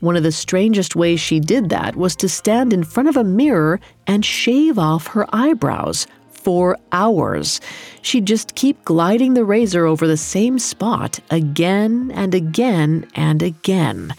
One 0.00 0.16
of 0.16 0.22
the 0.22 0.32
strangest 0.32 0.96
ways 0.96 1.20
she 1.20 1.40
did 1.40 1.68
that 1.70 1.96
was 1.96 2.16
to 2.16 2.28
stand 2.28 2.72
in 2.72 2.84
front 2.84 3.08
of 3.08 3.16
a 3.16 3.24
mirror 3.24 3.80
and 4.06 4.24
shave 4.24 4.78
off 4.78 5.08
her 5.08 5.26
eyebrows 5.32 6.06
for 6.28 6.76
hours. 6.92 7.60
She'd 8.02 8.26
just 8.26 8.54
keep 8.54 8.84
gliding 8.84 9.34
the 9.34 9.44
razor 9.44 9.86
over 9.86 10.06
the 10.06 10.16
same 10.16 10.58
spot 10.58 11.20
again 11.30 12.12
and 12.14 12.34
again 12.34 13.06
and 13.14 13.42
again. 13.42 14.14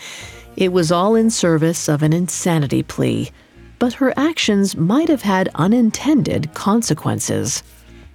It 0.58 0.72
was 0.72 0.92
all 0.92 1.16
in 1.16 1.30
service 1.30 1.88
of 1.88 2.02
an 2.02 2.14
insanity 2.14 2.82
plea, 2.82 3.30
but 3.78 3.94
her 3.94 4.14
actions 4.18 4.76
might 4.76 5.10
have 5.10 5.22
had 5.22 5.50
unintended 5.56 6.54
consequences. 6.54 7.62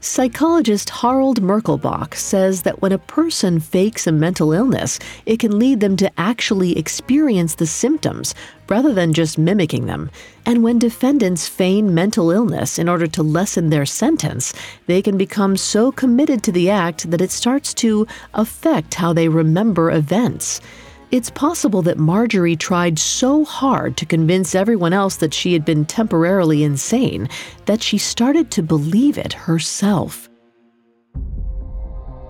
Psychologist 0.03 0.89
Harold 0.89 1.43
Merckelbach 1.43 2.15
says 2.15 2.63
that 2.63 2.81
when 2.81 2.91
a 2.91 2.97
person 2.97 3.61
fakes 3.61 4.07
a 4.07 4.13
mental 4.13 4.51
illness, 4.55 4.99
it 5.27 5.39
can 5.39 5.59
lead 5.59 5.81
them 5.81 5.95
to 5.99 6.11
actually 6.19 6.79
experience 6.79 7.57
the 7.57 7.67
symptoms 7.67 8.35
rather 8.71 8.95
than 8.95 9.13
just 9.13 9.37
mimicking 9.37 9.85
them. 9.85 10.11
And 10.47 10.65
when 10.65 10.79
defendants 10.79 11.49
feign 11.49 11.93
mental 11.95 12.31
illness 12.31 12.79
in 12.79 12.89
order 12.89 13.07
to 13.09 13.23
lessen 13.23 13.69
their 13.69 13.85
sentence, 13.85 14.55
they 14.87 15.03
can 15.03 15.19
become 15.19 15.59
so 15.59 15.93
committed 15.93 16.43
to 16.45 16.53
the 16.53 16.71
act 16.71 17.11
that 17.11 17.21
it 17.21 17.31
starts 17.31 17.75
to 17.75 18.07
affect 18.33 18.95
how 18.95 19.13
they 19.13 19.29
remember 19.29 19.91
events. 19.91 20.63
It's 21.11 21.31
possible 21.31 21.83
that 21.83 21.99
Marjorie 21.99 22.55
tried 22.55 22.97
so 22.97 23.45
hard 23.45 23.97
to 23.97 24.07
convince 24.07 24.55
everyone 24.55 24.93
else 24.93 25.17
that 25.17 25.35
she 25.35 25.53
had 25.53 25.65
been 25.65 25.85
temporarily 25.85 26.63
insane 26.63 27.29
that 27.67 27.83
she 27.83 27.99
started 27.99 28.53
to 28.53 28.63
believe 28.63 29.19
it 29.19 29.33
herself. 29.33 30.29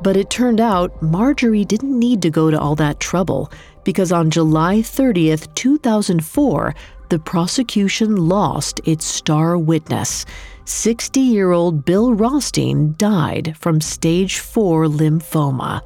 But 0.03 0.17
it 0.17 0.31
turned 0.31 0.61
out 0.61 1.03
Marjorie 1.03 1.67
didn't 1.67 1.99
need 1.99 2.23
to 2.23 2.31
go 2.31 2.51
to 2.51 2.59
all 2.59 2.75
that 2.77 3.01
trouble 3.01 3.53
because 3.85 4.13
on 4.13 4.31
July 4.31 4.77
30th, 4.77 5.55
2004, 5.55 6.75
the 7.11 7.19
prosecution 7.19 8.17
lost 8.17 8.81
its 8.87 9.05
star 9.05 9.59
witness. 9.59 10.25
60 10.65 11.21
year 11.21 11.53
old 11.53 11.85
Bill 11.85 12.15
Rothstein 12.15 12.95
died 12.97 13.57
from 13.59 13.83
stage 13.83 14.39
4 14.39 14.87
lymphoma. 14.87 15.83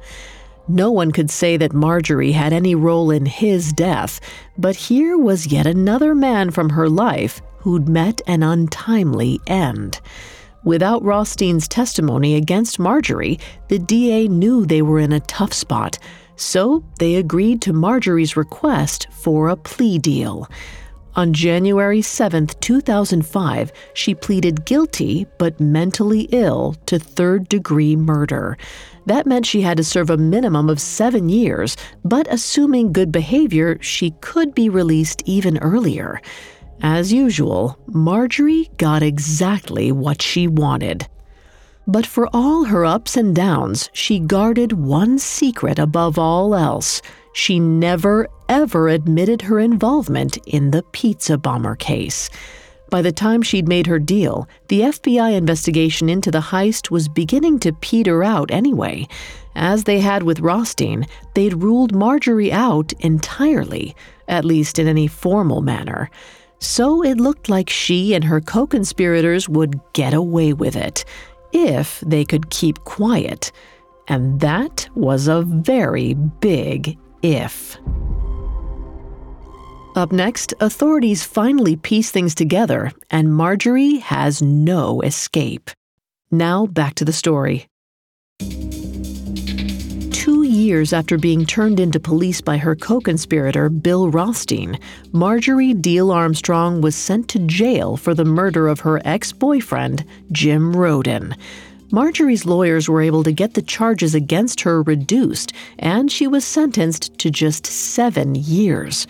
No 0.67 0.91
one 0.91 1.11
could 1.11 1.29
say 1.29 1.57
that 1.57 1.73
Marjorie 1.73 2.31
had 2.31 2.51
any 2.51 2.73
role 2.73 3.11
in 3.11 3.27
his 3.27 3.71
death, 3.71 4.19
but 4.57 4.75
here 4.75 5.17
was 5.17 5.47
yet 5.47 5.67
another 5.67 6.15
man 6.15 6.49
from 6.49 6.69
her 6.69 6.89
life 6.89 7.41
who'd 7.59 7.87
met 7.87 8.21
an 8.25 8.41
untimely 8.41 9.39
end. 9.45 9.99
Without 10.63 11.03
Rothstein's 11.03 11.67
testimony 11.67 12.35
against 12.35 12.79
Marjorie, 12.79 13.39
the 13.67 13.77
DA 13.77 14.27
knew 14.27 14.65
they 14.65 14.81
were 14.81 14.99
in 14.99 15.13
a 15.13 15.19
tough 15.19 15.53
spot, 15.53 15.99
so 16.35 16.83
they 16.97 17.15
agreed 17.15 17.61
to 17.61 17.71
Marjorie's 17.71 18.35
request 18.35 19.07
for 19.11 19.49
a 19.49 19.55
plea 19.55 19.99
deal. 19.99 20.49
On 21.15 21.31
January 21.31 22.01
7, 22.01 22.47
2005, 22.47 23.71
she 23.93 24.15
pleaded 24.15 24.65
guilty 24.65 25.27
but 25.37 25.59
mentally 25.59 26.27
ill 26.31 26.75
to 26.87 26.99
third 26.99 27.47
degree 27.47 27.95
murder. 27.95 28.57
That 29.05 29.27
meant 29.27 29.45
she 29.45 29.61
had 29.61 29.77
to 29.77 29.83
serve 29.83 30.09
a 30.09 30.17
minimum 30.17 30.69
of 30.69 30.81
seven 30.81 31.29
years, 31.29 31.77
but 32.03 32.27
assuming 32.31 32.91
good 32.91 33.11
behavior, 33.11 33.77
she 33.81 34.11
could 34.21 34.55
be 34.55 34.69
released 34.69 35.21
even 35.25 35.57
earlier. 35.59 36.21
As 36.81 37.13
usual, 37.13 37.77
Marjorie 37.87 38.69
got 38.77 39.03
exactly 39.03 39.91
what 39.91 40.21
she 40.21 40.47
wanted. 40.47 41.07
But 41.87 42.05
for 42.05 42.27
all 42.33 42.63
her 42.65 42.83
ups 42.83 43.15
and 43.15 43.35
downs, 43.35 43.89
she 43.93 44.19
guarded 44.19 44.73
one 44.73 45.19
secret 45.19 45.77
above 45.77 46.17
all 46.17 46.55
else. 46.55 47.01
She 47.33 47.59
never, 47.59 48.27
ever 48.49 48.87
admitted 48.87 49.43
her 49.43 49.59
involvement 49.59 50.37
in 50.47 50.71
the 50.71 50.81
pizza 50.81 51.37
bomber 51.37 51.75
case. 51.75 52.29
By 52.89 53.01
the 53.01 53.11
time 53.11 53.41
she'd 53.41 53.67
made 53.67 53.87
her 53.87 53.99
deal, 53.99 54.47
the 54.67 54.81
FBI 54.81 55.33
investigation 55.33 56.09
into 56.09 56.31
the 56.31 56.39
heist 56.39 56.91
was 56.91 57.07
beginning 57.07 57.59
to 57.59 57.73
peter 57.73 58.23
out 58.23 58.51
anyway. 58.51 59.07
As 59.55 59.83
they 59.83 59.99
had 59.99 60.23
with 60.23 60.39
Rothstein, 60.39 61.07
they'd 61.33 61.63
ruled 61.63 61.95
Marjorie 61.95 62.51
out 62.51 62.93
entirely, 62.99 63.95
at 64.27 64.45
least 64.45 64.79
in 64.79 64.87
any 64.87 65.07
formal 65.07 65.61
manner. 65.61 66.09
So 66.59 67.03
it 67.03 67.17
looked 67.17 67.49
like 67.49 67.69
she 67.69 68.13
and 68.13 68.23
her 68.23 68.41
co 68.41 68.67
conspirators 68.67 69.49
would 69.49 69.79
get 69.93 70.13
away 70.13 70.53
with 70.53 70.75
it, 70.75 71.05
if 71.51 72.01
they 72.01 72.25
could 72.25 72.49
keep 72.49 72.83
quiet. 72.83 73.51
And 74.07 74.39
that 74.41 74.87
was 74.95 75.27
a 75.27 75.41
very 75.41 76.13
big 76.13 76.97
if. 77.21 77.77
Up 79.95 80.11
next, 80.11 80.53
authorities 80.59 81.23
finally 81.23 81.77
piece 81.77 82.11
things 82.11 82.35
together, 82.35 82.91
and 83.09 83.33
Marjorie 83.33 83.99
has 83.99 84.41
no 84.41 84.99
escape. 84.99 85.71
Now, 86.29 86.65
back 86.65 86.95
to 86.95 87.05
the 87.05 87.13
story. 87.13 87.67
Two 90.11 90.43
years 90.43 90.91
after 90.91 91.17
being 91.17 91.45
turned 91.45 91.79
into 91.79 92.01
police 92.01 92.41
by 92.41 92.57
her 92.57 92.75
co 92.75 92.99
conspirator, 92.99 93.69
Bill 93.69 94.09
Rothstein, 94.09 94.77
Marjorie 95.13 95.73
Diehl-Armstrong 95.73 96.81
was 96.81 96.97
sent 96.97 97.29
to 97.29 97.39
jail 97.39 97.95
for 97.95 98.13
the 98.13 98.25
murder 98.25 98.67
of 98.67 98.81
her 98.81 99.01
ex 99.05 99.31
boyfriend, 99.31 100.03
Jim 100.29 100.75
Roden. 100.75 101.33
Marjorie's 101.91 102.45
lawyers 102.45 102.89
were 102.89 103.01
able 103.01 103.23
to 103.23 103.31
get 103.31 103.53
the 103.53 103.61
charges 103.61 104.13
against 104.13 104.59
her 104.61 104.81
reduced, 104.81 105.53
and 105.79 106.11
she 106.11 106.27
was 106.27 106.43
sentenced 106.43 107.17
to 107.19 107.31
just 107.31 107.65
seven 107.65 108.35
years. 108.35 109.07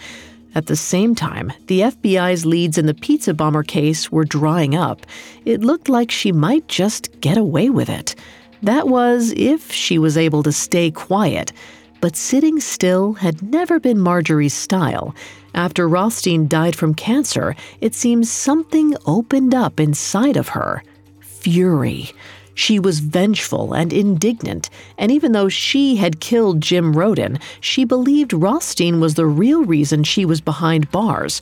At 0.55 0.67
the 0.67 0.75
same 0.77 1.15
time, 1.15 1.51
the 1.67 1.81
FBI's 1.81 2.45
leads 2.45 2.77
in 2.77 2.85
the 2.85 2.93
pizza 2.93 3.33
bomber 3.33 3.61
case 3.61 4.09
were 4.09 4.23
drying 4.23 4.73
up. 4.73 5.05
It 5.43 5.61
looked 5.61 5.89
like 5.89 6.09
she 6.09 6.31
might 6.31 6.67
just 6.69 7.19
get 7.19 7.37
away 7.37 7.69
with 7.69 7.89
it. 7.89 8.15
That 8.63 8.87
was 8.87 9.33
if 9.35 9.69
she 9.69 9.99
was 9.99 10.17
able 10.17 10.43
to 10.43 10.53
stay 10.53 10.91
quiet. 10.91 11.51
But 11.99 12.15
sitting 12.15 12.61
still 12.61 13.13
had 13.13 13.43
never 13.43 13.81
been 13.81 13.99
Marjorie's 13.99 14.53
style. 14.53 15.13
After 15.53 15.89
Rothstein 15.89 16.47
died 16.47 16.75
from 16.75 16.95
cancer, 16.95 17.55
it 17.81 17.93
seems 17.93 18.31
something 18.31 18.95
opened 19.05 19.53
up 19.53 19.79
inside 19.79 20.37
of 20.37 20.49
her 20.49 20.83
fury. 21.19 22.11
She 22.55 22.79
was 22.79 22.99
vengeful 22.99 23.73
and 23.73 23.93
indignant, 23.93 24.69
and 24.97 25.11
even 25.11 25.33
though 25.33 25.49
she 25.49 25.97
had 25.97 26.19
killed 26.19 26.61
Jim 26.61 26.93
Roden, 26.93 27.37
she 27.59 27.83
believed 27.83 28.33
Rothstein 28.33 28.99
was 28.99 29.13
the 29.13 29.27
real 29.27 29.63
reason 29.65 30.03
she 30.03 30.25
was 30.25 30.41
behind 30.41 30.89
bars. 30.89 31.41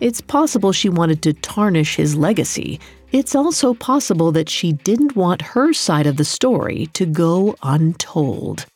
It's 0.00 0.20
possible 0.20 0.72
she 0.72 0.88
wanted 0.88 1.22
to 1.22 1.34
tarnish 1.34 1.96
his 1.96 2.16
legacy. 2.16 2.80
It's 3.12 3.34
also 3.34 3.74
possible 3.74 4.32
that 4.32 4.48
she 4.48 4.72
didn't 4.72 5.14
want 5.14 5.42
her 5.42 5.72
side 5.72 6.06
of 6.06 6.16
the 6.16 6.24
story 6.24 6.88
to 6.94 7.06
go 7.06 7.54
untold. 7.62 8.66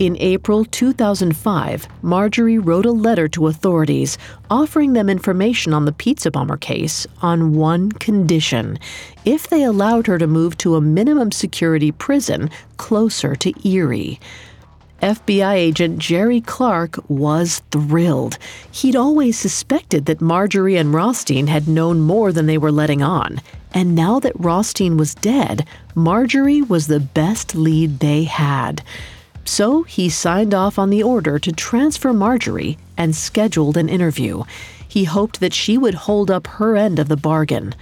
In 0.00 0.16
April 0.18 0.64
2005, 0.64 1.86
Marjorie 2.02 2.58
wrote 2.58 2.84
a 2.84 2.90
letter 2.90 3.28
to 3.28 3.46
authorities 3.46 4.18
offering 4.50 4.92
them 4.92 5.08
information 5.08 5.72
on 5.72 5.84
the 5.84 5.92
pizza 5.92 6.32
bomber 6.32 6.56
case 6.56 7.06
on 7.22 7.54
one 7.54 7.92
condition 7.92 8.76
if 9.24 9.48
they 9.48 9.62
allowed 9.62 10.08
her 10.08 10.18
to 10.18 10.26
move 10.26 10.58
to 10.58 10.74
a 10.74 10.80
minimum 10.80 11.30
security 11.30 11.92
prison 11.92 12.50
closer 12.76 13.36
to 13.36 13.52
Erie. 13.68 14.18
FBI 15.00 15.54
agent 15.54 16.00
Jerry 16.00 16.40
Clark 16.40 16.98
was 17.08 17.62
thrilled. 17.70 18.36
He'd 18.72 18.96
always 18.96 19.38
suspected 19.38 20.06
that 20.06 20.20
Marjorie 20.20 20.76
and 20.76 20.92
Rothstein 20.92 21.46
had 21.46 21.68
known 21.68 22.00
more 22.00 22.32
than 22.32 22.46
they 22.46 22.58
were 22.58 22.72
letting 22.72 23.02
on. 23.02 23.40
And 23.72 23.94
now 23.94 24.18
that 24.20 24.38
Rothstein 24.40 24.96
was 24.96 25.14
dead, 25.14 25.68
Marjorie 25.94 26.62
was 26.62 26.88
the 26.88 27.00
best 27.00 27.54
lead 27.54 28.00
they 28.00 28.24
had. 28.24 28.82
So 29.44 29.82
he 29.82 30.08
signed 30.08 30.54
off 30.54 30.78
on 30.78 30.90
the 30.90 31.02
order 31.02 31.38
to 31.38 31.52
transfer 31.52 32.12
Marjorie 32.12 32.78
and 32.96 33.14
scheduled 33.14 33.76
an 33.76 33.88
interview. 33.88 34.44
He 34.86 35.04
hoped 35.04 35.40
that 35.40 35.52
she 35.52 35.76
would 35.76 35.94
hold 35.94 36.30
up 36.30 36.46
her 36.46 36.76
end 36.76 36.98
of 36.98 37.08
the 37.08 37.16
bargain. 37.16 37.74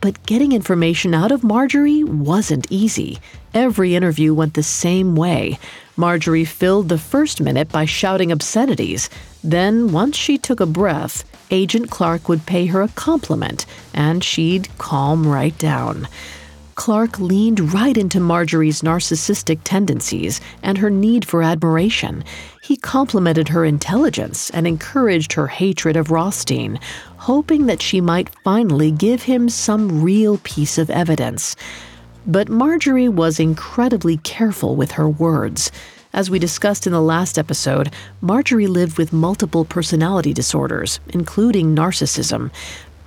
But 0.00 0.24
getting 0.26 0.52
information 0.52 1.12
out 1.12 1.32
of 1.32 1.42
Marjorie 1.42 2.04
wasn't 2.04 2.70
easy. 2.70 3.18
Every 3.52 3.96
interview 3.96 4.32
went 4.32 4.54
the 4.54 4.62
same 4.62 5.16
way. 5.16 5.58
Marjorie 5.96 6.44
filled 6.44 6.88
the 6.88 6.98
first 6.98 7.40
minute 7.40 7.68
by 7.70 7.84
shouting 7.84 8.30
obscenities. 8.30 9.10
Then, 9.42 9.90
once 9.90 10.16
she 10.16 10.38
took 10.38 10.60
a 10.60 10.66
breath, 10.66 11.24
Agent 11.50 11.90
Clark 11.90 12.28
would 12.28 12.46
pay 12.46 12.66
her 12.66 12.82
a 12.82 12.88
compliment, 12.88 13.66
and 13.92 14.22
she'd 14.22 14.68
calm 14.78 15.26
right 15.26 15.58
down. 15.58 16.06
Clark 16.78 17.18
leaned 17.18 17.74
right 17.74 17.96
into 17.98 18.20
Marjorie's 18.20 18.82
narcissistic 18.82 19.58
tendencies 19.64 20.40
and 20.62 20.78
her 20.78 20.90
need 20.90 21.24
for 21.24 21.42
admiration. 21.42 22.22
He 22.62 22.76
complimented 22.76 23.48
her 23.48 23.64
intelligence 23.64 24.48
and 24.50 24.64
encouraged 24.64 25.32
her 25.32 25.48
hatred 25.48 25.96
of 25.96 26.12
Rothstein, 26.12 26.78
hoping 27.16 27.66
that 27.66 27.82
she 27.82 28.00
might 28.00 28.30
finally 28.44 28.92
give 28.92 29.24
him 29.24 29.48
some 29.48 30.04
real 30.04 30.38
piece 30.44 30.78
of 30.78 30.88
evidence. 30.88 31.56
But 32.24 32.48
Marjorie 32.48 33.08
was 33.08 33.40
incredibly 33.40 34.18
careful 34.18 34.76
with 34.76 34.92
her 34.92 35.08
words. 35.08 35.72
As 36.12 36.30
we 36.30 36.38
discussed 36.38 36.86
in 36.86 36.92
the 36.92 37.02
last 37.02 37.38
episode, 37.38 37.92
Marjorie 38.20 38.68
lived 38.68 38.98
with 38.98 39.12
multiple 39.12 39.64
personality 39.64 40.32
disorders, 40.32 41.00
including 41.08 41.74
narcissism. 41.74 42.50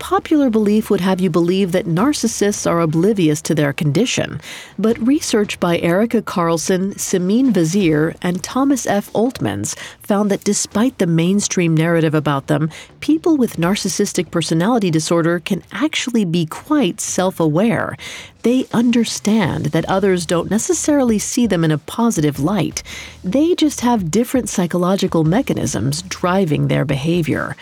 Popular 0.02 0.50
belief 0.50 0.90
would 0.90 1.00
have 1.00 1.22
you 1.22 1.30
believe 1.30 1.74
that 1.74 1.86
narcissists 1.86 2.70
are 2.70 2.82
oblivious 2.82 3.40
to 3.44 3.54
their 3.54 3.72
condition. 3.72 4.42
But 4.80 4.98
research 4.98 5.60
by 5.60 5.78
Erika 5.78 6.24
Carlson, 6.24 6.96
Simine 6.96 7.54
Vazire, 7.54 8.18
and 8.20 8.44
Thomas 8.44 8.88
F. 8.88 9.14
Oltmanns 9.14 9.78
found 10.02 10.32
that 10.32 10.44
despite 10.44 10.98
the 10.98 11.06
mainstream 11.06 11.78
narrative 11.78 12.16
about 12.16 12.48
them, 12.48 12.72
people 13.00 13.38
with 13.38 13.58
narcissistic 13.58 14.32
personality 14.32 14.90
disorder 14.90 15.40
can 15.40 15.62
actually 15.72 16.26
be 16.26 16.48
quite 16.48 17.00
self 17.00 17.40
aware. 17.40 17.96
They 18.42 18.66
understand 18.74 19.66
that 19.68 19.86
others 19.86 20.26
don't 20.26 20.50
necessarily 20.50 21.20
see 21.20 21.46
them 21.46 21.64
in 21.64 21.70
a 21.70 21.78
positive 21.78 22.40
light. 22.40 22.82
They 23.24 23.54
just 23.54 23.82
have 23.82 24.10
different 24.10 24.50
psychological 24.50 25.24
mechanisms 25.24 26.02
driving 26.02 26.68
their 26.68 26.86
behavior. 26.86 27.56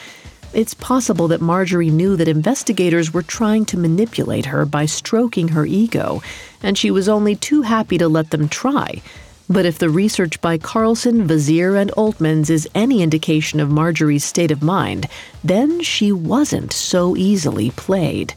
It's 0.54 0.74
possible 0.74 1.28
that 1.28 1.42
Marjorie 1.42 1.92
knew 1.92 2.16
that 2.16 2.28
investigators 2.28 3.14
were 3.14 3.22
trying 3.22 3.66
to 3.66 3.78
manipulate 3.78 4.48
her 4.48 4.66
by 4.66 4.86
stroking 4.86 5.50
her 5.50 5.66
ego, 5.66 6.22
and 6.64 6.78
she 6.78 6.90
was 6.90 7.08
only 7.08 7.36
too 7.36 7.62
happy 7.62 7.98
to 8.00 8.08
let 8.08 8.32
them 8.32 8.50
try. 8.50 9.02
But 9.48 9.66
if 9.66 9.80
the 9.80 9.90
research 9.90 10.42
by 10.42 10.58
Carlson, 10.58 11.28
Vazire, 11.28 11.80
and 11.80 11.92
Oltmanns 11.92 12.50
is 12.50 12.70
any 12.76 13.02
indication 13.02 13.60
of 13.60 13.70
Marjorie's 13.70 14.24
state 14.24 14.52
of 14.52 14.62
mind, 14.62 15.08
then 15.44 15.82
she 15.82 16.12
wasn't 16.12 16.72
so 16.72 17.16
easily 17.16 17.72
played. 17.72 18.34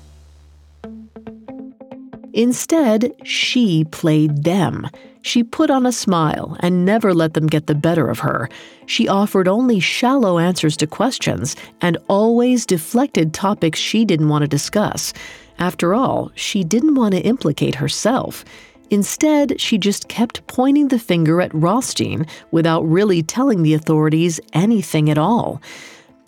Instead, 2.32 3.12
she 3.24 3.84
played 3.84 4.44
them. 4.44 4.88
She 5.22 5.44
put 5.44 5.70
on 5.70 5.86
a 5.86 5.92
smile 5.92 6.56
and 6.60 6.84
never 6.84 7.14
let 7.14 7.34
them 7.34 7.46
get 7.46 7.68
the 7.68 7.74
better 7.74 8.08
of 8.08 8.18
her. 8.20 8.48
She 8.86 9.08
offered 9.08 9.46
only 9.46 9.78
shallow 9.78 10.38
answers 10.38 10.76
to 10.78 10.86
questions 10.86 11.56
and 11.80 11.96
always 12.08 12.66
deflected 12.66 13.32
topics 13.32 13.78
she 13.78 14.04
didn't 14.04 14.28
want 14.28 14.42
to 14.42 14.48
discuss. 14.48 15.12
After 15.58 15.94
all, 15.94 16.32
she 16.34 16.64
didn't 16.64 16.96
want 16.96 17.14
to 17.14 17.20
implicate 17.20 17.76
herself. 17.76 18.44
Instead, 18.90 19.60
she 19.60 19.78
just 19.78 20.08
kept 20.08 20.46
pointing 20.48 20.88
the 20.88 20.98
finger 20.98 21.40
at 21.40 21.54
Rothstein 21.54 22.26
without 22.50 22.82
really 22.82 23.22
telling 23.22 23.62
the 23.62 23.74
authorities 23.74 24.40
anything 24.52 25.08
at 25.08 25.18
all. 25.18 25.62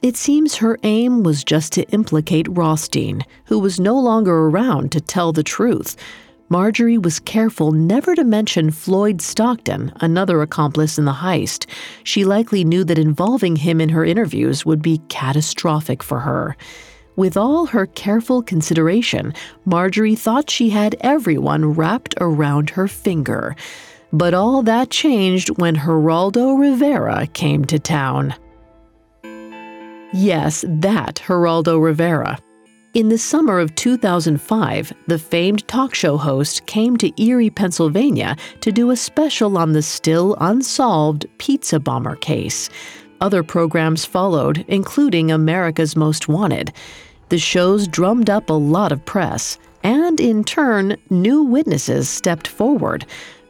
It 0.03 0.17
seems 0.17 0.57
her 0.57 0.79
aim 0.83 1.23
was 1.23 1.43
just 1.43 1.73
to 1.73 1.89
implicate 1.91 2.47
Rothstein, 2.49 3.23
who 3.47 3.59
was 3.59 3.81
no 3.81 3.99
longer 3.99 4.35
around 4.35 4.93
to 4.93 5.01
tell 5.01 5.33
the 5.33 5.43
truth. 5.43 5.97
Marjorie 6.55 6.99
was 6.99 7.19
careful 7.19 7.73
never 7.73 8.15
to 8.15 8.23
mention 8.23 8.71
Floyd 8.71 9.21
Stockton, 9.21 9.93
another 9.97 10.41
accomplice 10.41 10.99
in 10.99 11.05
the 11.05 11.11
heist. 11.11 11.67
She 12.05 12.25
likely 12.25 12.63
knew 12.63 12.85
that 12.85 12.97
involving 12.97 13.57
him 13.57 13.81
in 13.81 13.89
her 13.89 14.05
interviews 14.05 14.65
would 14.65 14.81
be 14.81 15.03
catastrophic 15.09 16.01
for 16.01 16.21
her. 16.21 16.57
With 17.17 17.37
all 17.37 17.67
her 17.67 17.87
careful 17.87 18.41
consideration, 18.41 19.35
Marjorie 19.65 20.15
thought 20.15 20.49
she 20.49 20.71
had 20.71 20.95
everyone 21.01 21.73
wrapped 21.73 22.15
around 22.21 22.71
her 22.71 22.87
finger. 22.87 23.57
But 24.13 24.33
all 24.33 24.63
that 24.63 24.91
changed 24.91 25.59
when 25.59 25.75
Geraldo 25.75 26.57
Rivera 26.57 27.27
came 27.33 27.65
to 27.65 27.81
town. 27.81 28.33
Yes, 30.13 30.65
that 30.69 31.17
Geraldo 31.27 31.83
Rivera. 31.83 32.39
In 32.95 33.09
the 33.09 33.19
summer 33.19 33.59
of 33.59 33.75
2005, 33.75 34.93
the 35.09 35.19
famed 35.19 35.67
talk 35.67 35.97
show 35.97 36.17
host 36.17 36.65
came 36.67 36.97
to 36.99 37.11
Erie, 37.21 37.51
Pennsylvania 37.51 38.37
to 38.61 38.71
do 38.71 38.93
a 38.93 38.97
special 38.97 39.59
on 39.59 39.73
the 39.73 39.83
still 39.83 40.37
unsolved 40.39 41.27
pizza 41.39 41.81
bomber 41.81 42.15
case. 42.15 42.71
Other 43.21 43.43
programs 43.43 44.05
followed, 44.05 44.65
including 44.69 45.33
America's 45.33 45.97
Most 45.97 46.29
Wanted. 46.29 46.73
The 47.31 47.39
shows 47.39 47.89
drummed 47.89 48.31
up 48.31 48.49
a 48.49 48.53
lot 48.53 48.93
of 48.93 49.05
press, 49.05 49.59
and 49.83 50.21
in 50.21 50.45
turn, 50.45 50.97
new 51.11 51.43
witnesses 51.43 52.09
stepped 52.09 52.47
forward. 52.47 53.05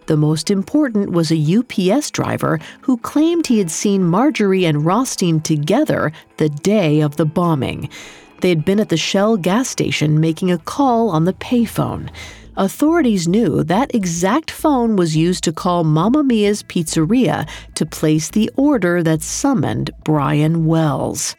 The 0.07 0.17
most 0.17 0.51
important 0.51 1.11
was 1.11 1.31
a 1.31 1.59
UPS 1.59 2.11
driver 2.13 2.61
who 2.81 2.97
claimed 2.97 3.47
he 3.47 3.59
had 3.59 3.71
seen 3.71 4.05
Marjorie 4.05 4.65
and 4.65 4.87
Rothstein 4.87 5.43
together 5.43 6.13
the 6.39 6.49
day 6.49 7.01
of 7.01 7.17
the 7.17 7.27
bombing. 7.27 7.91
They 8.41 8.49
had 8.49 8.65
been 8.65 8.81
at 8.81 8.89
the 8.89 8.97
Shell 8.97 9.39
gas 9.39 9.69
station 9.69 10.21
making 10.21 10.51
a 10.51 10.59
call 10.59 11.11
on 11.11 11.25
the 11.25 11.33
payphone. 11.33 12.11
Authorities 12.57 13.27
knew 13.27 13.65
that 13.65 13.95
exact 13.95 14.51
phone 14.51 14.95
was 14.95 15.17
used 15.17 15.43
to 15.45 15.53
call 15.53 15.83
Mamma 15.83 16.23
Mia's 16.23 16.63
Pizzeria 16.63 17.49
to 17.75 17.85
place 17.85 18.31
the 18.31 18.49
order 18.57 19.03
that 19.03 19.23
summoned 19.23 19.91
Brian 20.05 20.65
Wells. 20.65 21.35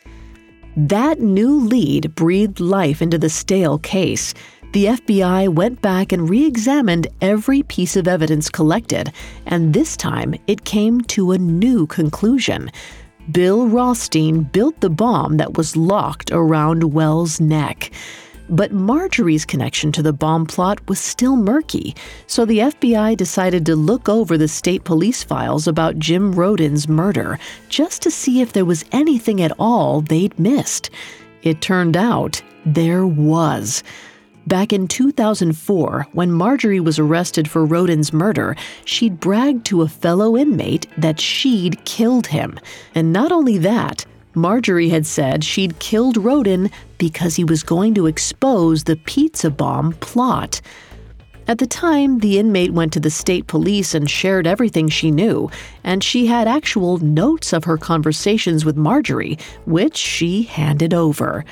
That 0.76 1.22
new 1.22 1.58
lead 1.58 2.14
breathed 2.16 2.60
life 2.60 3.02
into 3.02 3.18
the 3.18 3.30
stale 3.30 3.78
case. 3.78 4.34
The 4.74 4.88
FBI 4.88 5.48
went 5.48 5.82
back 5.82 6.12
and 6.12 6.30
re 6.30 6.46
examined 6.46 7.08
every 7.22 7.64
piece 7.64 7.96
of 7.96 8.10
evidence 8.10 8.50
collected, 8.50 9.14
and 9.46 9.74
this 9.74 9.96
time 9.96 10.36
it 10.48 10.66
came 10.66 11.00
to 11.02 11.32
a 11.32 11.38
new 11.38 11.88
conclusion. 11.88 12.70
Bill 13.32 13.68
Rothstein 13.68 14.44
built 14.44 14.80
the 14.82 14.90
bomb 14.90 15.38
that 15.38 15.58
was 15.58 15.76
locked 15.76 16.32
around 16.32 16.94
Wells' 16.94 17.40
neck. 17.40 17.92
But 18.48 18.72
Marjorie's 18.72 19.46
connection 19.46 19.92
to 19.94 20.04
the 20.04 20.14
bomb 20.14 20.46
plot 20.46 20.88
was 20.88 21.00
still 21.00 21.36
murky, 21.36 21.96
so 22.28 22.46
the 22.46 22.60
FBI 22.60 23.18
decided 23.18 23.66
to 23.66 23.76
look 23.76 24.08
over 24.08 24.38
the 24.38 24.48
state 24.48 24.84
police 24.84 25.24
files 25.24 25.68
about 25.68 25.98
Jim 25.98 26.34
Roden's 26.34 26.88
murder 26.88 27.40
just 27.70 28.04
to 28.04 28.12
see 28.12 28.42
if 28.42 28.54
there 28.54 28.66
was 28.66 28.86
anything 28.92 29.42
at 29.42 29.54
all 29.58 30.02
they'd 30.02 30.38
missed. 30.38 30.92
It 31.42 31.62
turned 31.62 31.98
out 31.98 32.44
there 32.66 33.08
was. 33.08 33.82
Back 34.48 34.72
in 34.72 34.88
2004, 34.88 36.08
when 36.14 36.32
Marjorie 36.32 36.80
was 36.80 37.00
arrested 37.00 37.50
for 37.50 37.66
Roden's 37.66 38.14
murder, 38.14 38.56
she'd 38.86 39.20
bragged 39.20 39.66
to 39.66 39.82
a 39.82 39.88
fellow 39.88 40.38
inmate 40.38 40.86
that 41.00 41.20
she'd 41.20 41.84
killed 41.84 42.28
him. 42.28 42.60
And 42.94 43.12
not 43.12 43.32
only 43.32 43.58
that, 43.58 44.06
Marjorie 44.36 44.90
had 44.90 45.08
said 45.08 45.44
she'd 45.44 45.80
killed 45.80 46.18
Roden 46.18 46.70
because 47.00 47.36
he 47.36 47.44
was 47.44 47.64
going 47.64 47.96
to 47.96 48.06
expose 48.06 48.84
the 48.84 48.98
pizza 48.98 49.50
bomb 49.50 49.94
plot. 49.94 50.62
At 51.48 51.58
the 51.58 51.68
time, 51.68 52.20
the 52.20 52.38
inmate 52.38 52.74
went 52.74 52.94
to 52.94 53.00
the 53.00 53.10
state 53.10 53.48
police 53.48 53.96
and 53.96 54.10
shared 54.10 54.46
everything 54.46 54.90
she 54.90 55.10
knew, 55.10 55.50
and 55.84 56.04
she 56.04 56.28
had 56.28 56.48
actual 56.48 57.00
notes 57.00 57.52
of 57.52 57.64
her 57.64 57.78
conversations 57.78 58.64
with 58.64 58.76
Marjorie, 58.76 59.40
which 59.66 59.98
she 59.98 60.44
handed 60.44 60.94
over. 60.94 61.46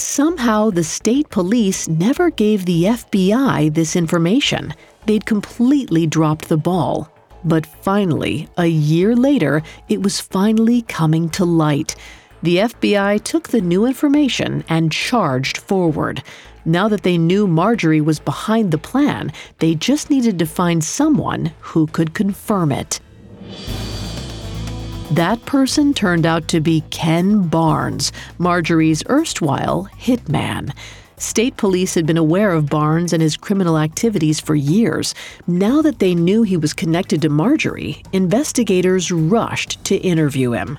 Somehow, 0.00 0.70
the 0.70 0.82
state 0.82 1.28
police 1.28 1.86
never 1.86 2.30
gave 2.30 2.64
the 2.64 2.84
FBI 2.84 3.72
this 3.74 3.94
information. 3.94 4.72
They'd 5.04 5.26
completely 5.26 6.06
dropped 6.06 6.48
the 6.48 6.56
ball. 6.56 7.12
But 7.44 7.66
finally, 7.66 8.48
a 8.56 8.64
year 8.66 9.14
later, 9.14 9.62
it 9.90 10.02
was 10.02 10.18
finally 10.18 10.80
coming 10.82 11.28
to 11.30 11.44
light. 11.44 11.96
The 12.42 12.56
FBI 12.56 13.22
took 13.24 13.48
the 13.48 13.60
new 13.60 13.84
information 13.84 14.64
and 14.70 14.90
charged 14.90 15.58
forward. 15.58 16.22
Now 16.64 16.88
that 16.88 17.02
they 17.02 17.18
knew 17.18 17.46
Marjorie 17.46 18.00
was 18.00 18.18
behind 18.18 18.70
the 18.70 18.78
plan, 18.78 19.30
they 19.58 19.74
just 19.74 20.08
needed 20.08 20.38
to 20.38 20.46
find 20.46 20.82
someone 20.82 21.52
who 21.60 21.86
could 21.86 22.14
confirm 22.14 22.72
it. 22.72 23.00
That 25.12 25.44
person 25.44 25.92
turned 25.92 26.24
out 26.24 26.46
to 26.48 26.60
be 26.60 26.84
Ken 26.90 27.48
Barnes, 27.48 28.12
Marjorie's 28.38 29.02
erstwhile 29.10 29.88
hitman. 29.98 30.72
State 31.16 31.56
police 31.56 31.94
had 31.94 32.06
been 32.06 32.16
aware 32.16 32.52
of 32.52 32.70
Barnes 32.70 33.12
and 33.12 33.20
his 33.20 33.36
criminal 33.36 33.76
activities 33.76 34.38
for 34.38 34.54
years. 34.54 35.12
Now 35.48 35.82
that 35.82 35.98
they 35.98 36.14
knew 36.14 36.44
he 36.44 36.56
was 36.56 36.72
connected 36.72 37.22
to 37.22 37.28
Marjorie, 37.28 38.04
investigators 38.12 39.10
rushed 39.10 39.82
to 39.86 39.96
interview 39.96 40.52
him. 40.52 40.78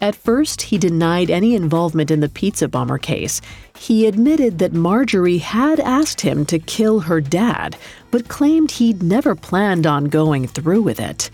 At 0.00 0.14
first, 0.14 0.62
he 0.62 0.78
denied 0.78 1.30
any 1.30 1.54
involvement 1.54 2.10
in 2.10 2.20
the 2.20 2.30
pizza 2.30 2.68
bomber 2.68 2.98
case. 2.98 3.42
He 3.78 4.06
admitted 4.06 4.60
that 4.60 4.72
Marjorie 4.72 5.38
had 5.38 5.78
asked 5.78 6.22
him 6.22 6.46
to 6.46 6.58
kill 6.58 7.00
her 7.00 7.20
dad, 7.20 7.76
but 8.10 8.28
claimed 8.28 8.70
he'd 8.70 9.02
never 9.02 9.34
planned 9.34 9.86
on 9.86 10.06
going 10.06 10.46
through 10.46 10.80
with 10.80 11.00
it. 11.00 11.30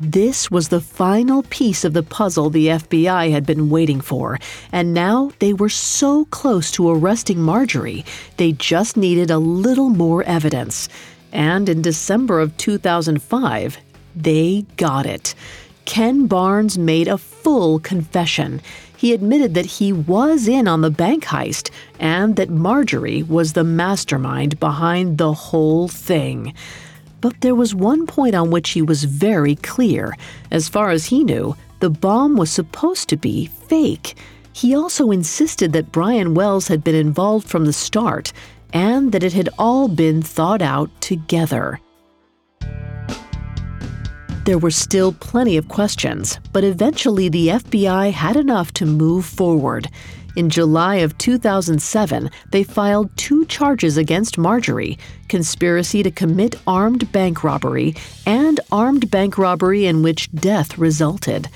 This 0.00 0.48
was 0.48 0.68
the 0.68 0.80
final 0.80 1.42
piece 1.50 1.84
of 1.84 1.92
the 1.92 2.04
puzzle 2.04 2.50
the 2.50 2.68
FBI 2.68 3.32
had 3.32 3.44
been 3.44 3.68
waiting 3.68 4.00
for, 4.00 4.38
and 4.70 4.94
now 4.94 5.32
they 5.40 5.52
were 5.52 5.68
so 5.68 6.24
close 6.26 6.70
to 6.72 6.88
arresting 6.88 7.40
Marjorie, 7.42 8.04
they 8.36 8.52
just 8.52 8.96
needed 8.96 9.28
a 9.28 9.38
little 9.38 9.88
more 9.88 10.22
evidence. 10.22 10.88
And 11.32 11.68
in 11.68 11.82
December 11.82 12.38
of 12.38 12.56
2005, 12.58 13.78
they 14.14 14.64
got 14.76 15.04
it. 15.04 15.34
Ken 15.84 16.28
Barnes 16.28 16.78
made 16.78 17.08
a 17.08 17.18
full 17.18 17.80
confession. 17.80 18.60
He 18.96 19.12
admitted 19.12 19.54
that 19.54 19.66
he 19.66 19.92
was 19.92 20.46
in 20.46 20.68
on 20.68 20.80
the 20.80 20.90
bank 20.90 21.24
heist 21.24 21.70
and 21.98 22.36
that 22.36 22.50
Marjorie 22.50 23.24
was 23.24 23.54
the 23.54 23.64
mastermind 23.64 24.60
behind 24.60 25.18
the 25.18 25.32
whole 25.32 25.88
thing. 25.88 26.54
But 27.20 27.40
there 27.40 27.54
was 27.54 27.74
one 27.74 28.06
point 28.06 28.34
on 28.34 28.50
which 28.50 28.70
he 28.70 28.82
was 28.82 29.04
very 29.04 29.56
clear. 29.56 30.16
As 30.50 30.68
far 30.68 30.90
as 30.90 31.06
he 31.06 31.24
knew, 31.24 31.56
the 31.80 31.90
bomb 31.90 32.36
was 32.36 32.50
supposed 32.50 33.08
to 33.08 33.16
be 33.16 33.46
fake. 33.46 34.16
He 34.52 34.74
also 34.74 35.10
insisted 35.10 35.72
that 35.72 35.92
Brian 35.92 36.34
Wells 36.34 36.68
had 36.68 36.82
been 36.82 36.94
involved 36.94 37.48
from 37.48 37.64
the 37.64 37.72
start 37.72 38.32
and 38.72 39.12
that 39.12 39.22
it 39.22 39.32
had 39.32 39.48
all 39.58 39.88
been 39.88 40.22
thought 40.22 40.62
out 40.62 40.90
together. 41.00 41.80
There 44.44 44.58
were 44.58 44.70
still 44.70 45.12
plenty 45.12 45.56
of 45.58 45.68
questions, 45.68 46.40
but 46.52 46.64
eventually 46.64 47.28
the 47.28 47.48
FBI 47.48 48.10
had 48.12 48.34
enough 48.34 48.72
to 48.74 48.86
move 48.86 49.26
forward. 49.26 49.88
In 50.38 50.50
July 50.50 50.98
of 50.98 51.18
2007, 51.18 52.30
they 52.52 52.62
filed 52.62 53.10
two 53.16 53.44
charges 53.46 53.96
against 53.96 54.38
Marjorie 54.38 54.96
conspiracy 55.28 56.04
to 56.04 56.12
commit 56.12 56.54
armed 56.64 57.10
bank 57.10 57.42
robbery 57.42 57.96
and 58.24 58.60
armed 58.70 59.10
bank 59.10 59.36
robbery 59.36 59.86
in 59.86 60.00
which 60.04 60.30
death 60.30 60.78
resulted. 60.78 61.48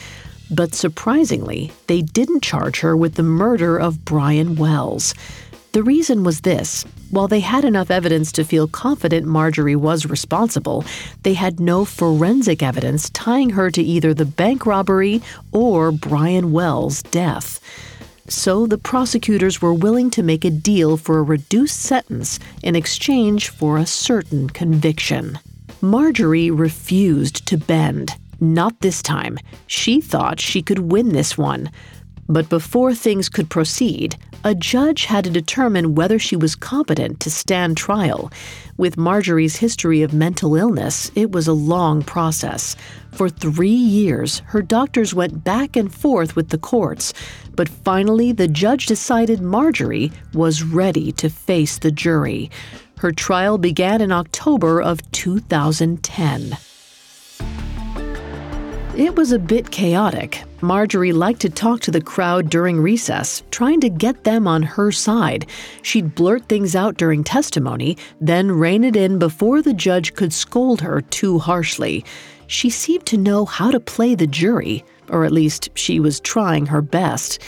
But 0.51 0.75
surprisingly, 0.75 1.71
they 1.87 2.03
didn't 2.03 2.43
charge 2.43 2.81
her 2.81 2.97
with 2.97 3.15
the 3.15 3.23
murder 3.23 3.79
of 3.79 4.05
Brian 4.05 4.57
Wells. 4.57 5.15
The 5.71 5.85
reason 5.85 6.25
was 6.25 6.41
this 6.41 6.85
while 7.13 7.29
they 7.29 7.39
had 7.39 7.65
enough 7.65 7.91
evidence 7.93 8.33
to 8.33 8.45
feel 8.45 8.67
confident 8.67 9.27
Marjorie 9.27 9.77
was 9.77 10.07
responsible, 10.07 10.85
they 11.23 11.35
had 11.35 11.61
no 11.61 11.85
forensic 11.85 12.65
evidence 12.65 13.11
tying 13.11 13.51
her 13.51 13.71
to 13.71 13.83
either 13.83 14.13
the 14.13 14.25
bank 14.25 14.67
robbery 14.67 15.23
or 15.53 15.93
Brian 15.93 16.51
Wells' 16.51 17.03
death. 17.05 17.61
So 18.29 18.67
the 18.67 18.79
prosecutors 18.79 19.61
were 19.61 19.75
willing 19.75 20.11
to 20.11 20.23
make 20.23 20.45
a 20.45 20.51
deal 20.51 20.97
for 20.97 21.19
a 21.19 21.23
reduced 21.23 21.81
sentence 21.81 22.39
in 22.63 22.77
exchange 22.77 23.49
for 23.49 23.79
a 23.79 23.87
certain 23.87 24.49
conviction. 24.49 25.39
Marjorie 25.81 26.51
refused 26.51 27.47
to 27.49 27.59
bend. 27.59 28.17
Not 28.41 28.81
this 28.81 29.03
time. 29.03 29.39
She 29.67 30.01
thought 30.01 30.41
she 30.41 30.63
could 30.63 30.79
win 30.79 31.11
this 31.11 31.37
one. 31.37 31.71
But 32.29 32.49
before 32.49 32.95
things 32.95 33.29
could 33.29 33.51
proceed, 33.51 34.17
a 34.45 34.55
judge 34.55 35.05
had 35.05 35.25
to 35.25 35.31
determine 35.31 35.95
whether 35.95 36.19
she 36.19 36.35
was 36.35 36.57
competent 36.57 37.21
to 37.21 37.31
stand 37.31 37.77
trial. 37.77 38.33
With 38.77 38.97
Marjorie's 38.97 39.57
history 39.57 40.03
of 40.03 40.13
mental 40.13 40.57
illness, 40.57 41.13
it 41.15 41.31
was 41.31 41.47
a 41.47 41.53
long 41.53 42.03
process. 42.03 42.75
For 43.13 43.29
three 43.29 43.69
years, 43.69 44.41
her 44.47 44.63
doctors 44.63 45.15
went 45.15 45.45
back 45.45 45.77
and 45.77 45.95
forth 45.95 46.35
with 46.35 46.49
the 46.49 46.59
courts, 46.59 47.13
but 47.57 47.69
finally 47.69 48.33
the 48.33 48.49
judge 48.49 48.87
decided 48.87 49.41
Marjorie 49.41 50.13
was 50.35 50.63
ready 50.63 51.13
to 51.13 51.29
face 51.29 51.79
the 51.79 51.91
jury. 51.91 52.51
Her 52.99 53.13
trial 53.13 53.59
began 53.59 54.01
in 54.01 54.13
October 54.13 54.81
of 54.81 55.11
2010. 55.13 56.57
It 58.95 59.17
was 59.17 59.33
a 59.33 59.39
bit 59.39 59.71
chaotic. 59.71 60.43
Marjorie 60.61 61.15
liked 61.15 61.41
to 61.41 61.49
talk 61.49 61.81
to 61.81 61.91
the 61.91 62.03
crowd 62.03 62.51
during 62.51 62.79
recess, 62.79 63.43
trying 63.51 63.81
to 63.81 63.89
get 63.89 64.25
them 64.25 64.47
on 64.47 64.63
her 64.63 64.93
side. 64.93 65.47
She'd 65.81 66.15
blurt 66.15 66.47
things 66.47 66.77
out 66.77 66.99
during 66.99 67.25
testimony, 67.25 67.97
then 68.21 68.53
rein 68.53 68.85
it 68.85 68.95
in 68.95 69.19
before 69.19 69.63
the 69.63 69.73
judge 69.73 70.13
could 70.13 70.33
scold 70.33 70.83
her 70.83 71.01
too 71.01 71.39
harshly. 71.39 72.05
She 72.47 72.69
seemed 72.69 73.07
to 73.07 73.17
know 73.17 73.47
how 73.47 73.71
to 73.71 73.81
play 73.81 74.15
the 74.15 74.27
jury, 74.27 74.85
or 75.13 75.25
at 75.25 75.33
least 75.33 75.69
she 75.75 76.01
was 76.01 76.19
trying 76.21 76.67
her 76.67 76.83
best. 76.83 77.39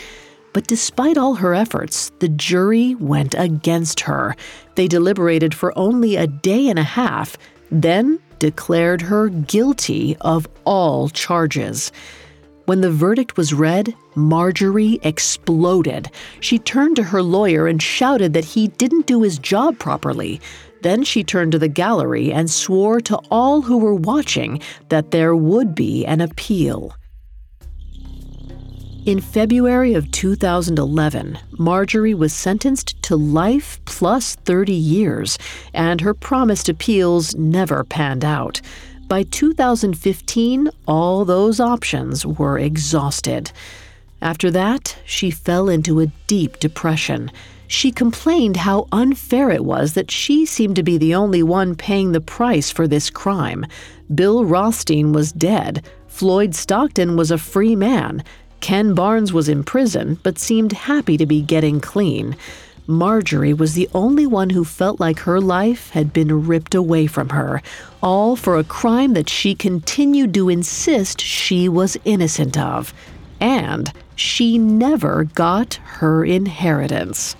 But 0.52 0.68
despite 0.68 1.18
all 1.18 1.34
her 1.34 1.52
efforts, 1.52 2.12
the 2.20 2.28
jury 2.28 2.94
went 2.94 3.34
against 3.36 4.00
her. 4.00 4.36
They 4.76 4.86
deliberated 4.86 5.52
for 5.52 5.76
only 5.76 6.14
a 6.14 6.28
day 6.28 6.68
and 6.68 6.78
a 6.78 6.84
half, 6.84 7.36
then 7.72 8.20
declared 8.38 9.02
her 9.02 9.28
guilty 9.30 10.16
of 10.20 10.46
all 10.64 11.08
charges. 11.08 11.90
When 12.66 12.80
the 12.80 12.90
verdict 12.90 13.36
was 13.36 13.52
read, 13.52 13.94
Marjorie 14.14 14.98
exploded. 15.02 16.10
She 16.40 16.58
turned 16.58 16.96
to 16.96 17.02
her 17.02 17.22
lawyer 17.22 17.66
and 17.66 17.82
shouted 17.82 18.32
that 18.32 18.44
he 18.44 18.68
didn't 18.68 19.06
do 19.06 19.22
his 19.22 19.38
job 19.38 19.78
properly. 19.78 20.40
Then 20.82 21.02
she 21.02 21.24
turned 21.24 21.52
to 21.52 21.58
the 21.58 21.68
gallery 21.68 22.32
and 22.32 22.50
swore 22.50 23.00
to 23.02 23.16
all 23.30 23.62
who 23.62 23.76
were 23.76 23.94
watching 23.94 24.62
that 24.88 25.10
there 25.10 25.34
would 25.34 25.74
be 25.74 26.06
an 26.06 26.20
appeal. 26.20 26.94
In 29.06 29.20
February 29.20 29.92
of 29.92 30.10
2011, 30.12 31.38
Marjorie 31.58 32.14
was 32.14 32.32
sentenced 32.32 33.02
to 33.02 33.16
life 33.16 33.78
plus 33.84 34.34
30 34.34 34.72
years, 34.72 35.36
and 35.74 36.00
her 36.00 36.14
promised 36.14 36.70
appeals 36.70 37.34
never 37.34 37.84
panned 37.84 38.24
out. 38.24 38.62
By 39.06 39.24
2015, 39.24 40.70
all 40.88 41.26
those 41.26 41.60
options 41.60 42.24
were 42.24 42.58
exhausted. 42.58 43.52
After 44.22 44.50
that, 44.52 44.96
she 45.04 45.30
fell 45.30 45.68
into 45.68 46.00
a 46.00 46.10
deep 46.26 46.58
depression. 46.58 47.30
She 47.66 47.92
complained 47.92 48.56
how 48.56 48.88
unfair 48.90 49.50
it 49.50 49.66
was 49.66 49.92
that 49.92 50.10
she 50.10 50.46
seemed 50.46 50.76
to 50.76 50.82
be 50.82 50.96
the 50.96 51.14
only 51.14 51.42
one 51.42 51.74
paying 51.74 52.12
the 52.12 52.22
price 52.22 52.70
for 52.70 52.88
this 52.88 53.10
crime. 53.10 53.66
Bill 54.14 54.46
Rothstein 54.46 55.12
was 55.12 55.30
dead. 55.30 55.84
Floyd 56.08 56.54
Stockton 56.54 57.16
was 57.16 57.30
a 57.30 57.36
free 57.36 57.76
man. 57.76 58.22
Ken 58.64 58.94
Barnes 58.94 59.30
was 59.30 59.46
in 59.46 59.62
prison, 59.62 60.18
but 60.22 60.38
seemed 60.38 60.72
happy 60.72 61.18
to 61.18 61.26
be 61.26 61.42
getting 61.42 61.82
clean. 61.82 62.34
Marjorie 62.86 63.52
was 63.52 63.74
the 63.74 63.90
only 63.92 64.26
one 64.26 64.48
who 64.48 64.64
felt 64.64 64.98
like 64.98 65.18
her 65.18 65.38
life 65.38 65.90
had 65.90 66.14
been 66.14 66.46
ripped 66.46 66.74
away 66.74 67.06
from 67.06 67.28
her, 67.28 67.60
all 68.02 68.36
for 68.36 68.56
a 68.56 68.64
crime 68.64 69.12
that 69.12 69.28
she 69.28 69.54
continued 69.54 70.32
to 70.32 70.48
insist 70.48 71.20
she 71.20 71.68
was 71.68 71.98
innocent 72.06 72.56
of. 72.56 72.94
And 73.38 73.92
she 74.16 74.56
never 74.56 75.24
got 75.24 75.74
her 76.00 76.24
inheritance. 76.24 77.36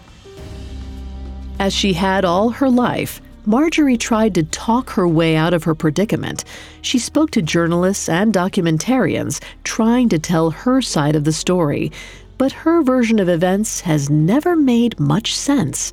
As 1.58 1.72
she 1.72 1.94
had 1.94 2.26
all 2.26 2.50
her 2.50 2.68
life, 2.68 3.22
Marjorie 3.46 3.98
tried 3.98 4.34
to 4.36 4.42
talk 4.42 4.90
her 4.90 5.06
way 5.06 5.36
out 5.36 5.52
of 5.52 5.64
her 5.64 5.74
predicament. 5.74 6.44
She 6.80 6.98
spoke 6.98 7.30
to 7.32 7.42
journalists 7.42 8.08
and 8.08 8.32
documentarians, 8.32 9.42
trying 9.64 10.08
to 10.08 10.18
tell 10.18 10.50
her 10.50 10.80
side 10.80 11.14
of 11.14 11.24
the 11.24 11.32
story. 11.32 11.92
But 12.38 12.52
her 12.52 12.82
version 12.82 13.18
of 13.18 13.28
events 13.28 13.82
has 13.82 14.08
never 14.08 14.56
made 14.56 14.98
much 14.98 15.36
sense. 15.36 15.92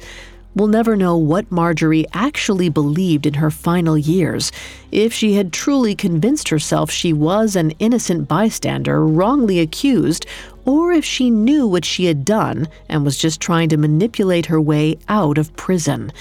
We'll 0.55 0.67
never 0.67 0.95
know 0.95 1.17
what 1.17 1.51
Marjorie 1.51 2.05
actually 2.13 2.69
believed 2.69 3.25
in 3.25 3.35
her 3.35 3.51
final 3.51 3.97
years, 3.97 4.51
if 4.91 5.13
she 5.13 5.33
had 5.33 5.51
truly 5.51 5.93
convinced 5.93 6.49
herself 6.49 6.89
she 6.89 7.11
was 7.11 7.57
an 7.57 7.71
innocent 7.79 8.29
bystander 8.29 9.05
wrongly 9.05 9.59
accused, 9.59 10.25
or 10.63 10.93
if 10.93 11.03
she 11.03 11.29
knew 11.29 11.67
what 11.67 11.85
she 11.85 12.05
had 12.05 12.23
done 12.23 12.67
and 12.87 13.03
was 13.03 13.17
just 13.17 13.41
trying 13.41 13.67
to 13.69 13.77
manipulate 13.77 14.45
her 14.45 14.59
way 14.59 14.97
out 15.09 15.37
of 15.37 15.55
prison. 15.57 16.13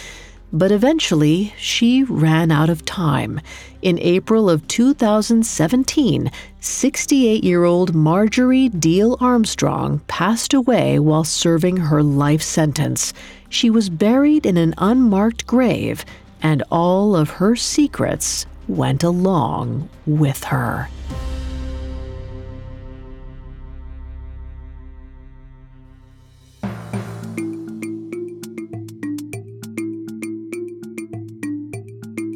But 0.53 0.73
eventually, 0.73 1.55
she 1.57 2.03
ran 2.03 2.51
out 2.51 2.69
of 2.71 2.85
time. 2.85 3.41
In 3.83 3.99
April 4.01 4.51
of 4.51 4.67
2017, 4.67 6.31
68 6.59 7.45
year 7.45 7.65
old 7.65 7.95
Marjorie 7.95 8.69
Diehl-Armstrong 8.69 10.01
passed 10.09 10.53
away 10.53 10.99
while 10.99 11.25
serving 11.25 11.77
her 11.77 12.03
life 12.03 12.43
sentence. 12.43 13.13
She 13.49 13.71
was 13.71 13.89
buried 13.91 14.45
in 14.45 14.57
an 14.57 14.75
unmarked 14.79 15.47
grave, 15.47 16.05
and 16.43 16.65
all 16.71 17.15
of 17.15 17.31
her 17.31 17.55
secrets 17.55 18.47
went 18.67 19.05
along 19.05 19.89
with 20.05 20.45
her. 20.45 20.89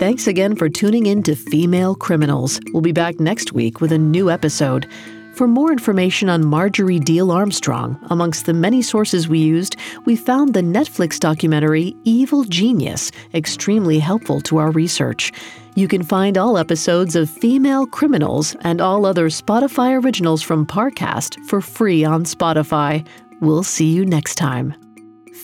Thanks 0.05 0.26
again 0.26 0.55
for 0.55 0.68
tuning 0.68 1.07
in 1.07 1.22
to 1.22 1.34
Female 1.34 1.94
Criminals. 1.94 2.61
We'll 2.74 2.82
be 2.82 2.92
back 2.92 3.18
next 3.20 3.55
week 3.55 3.80
with 3.80 3.90
a 3.90 3.96
new 3.96 4.30
episode. 4.30 4.86
For 5.32 5.48
more 5.48 5.72
information 5.72 6.28
on 6.28 6.44
Marjorie 6.44 7.00
Diehl-Armstrong, 7.00 7.98
amongst 8.11 8.44
the 8.44 8.52
many 8.52 8.82
sources 8.82 9.28
we 9.28 9.38
used, 9.38 9.76
we 10.05 10.14
found 10.14 10.52
the 10.52 10.61
Netflix 10.61 11.18
documentary 11.18 11.96
Evil 12.05 12.44
Genius 12.44 13.12
extremely 13.32 13.98
helpful 13.98 14.42
to 14.42 14.59
our 14.59 14.70
research. 14.72 15.32
You 15.74 15.88
can 15.88 16.02
find 16.02 16.36
all 16.36 16.59
episodes 16.59 17.16
of 17.16 17.30
Female 17.30 17.86
Criminals 17.86 18.55
and 18.61 18.82
all 18.82 19.07
other 19.07 19.30
Spotify 19.30 19.98
originals 20.05 20.42
from 20.42 20.66
Parcast 20.66 21.42
for 21.46 21.62
free 21.62 22.05
on 22.05 22.24
Spotify. 22.24 23.07
We'll 23.40 23.62
see 23.62 23.90
you 23.90 24.05
next 24.05 24.34
time. 24.34 24.74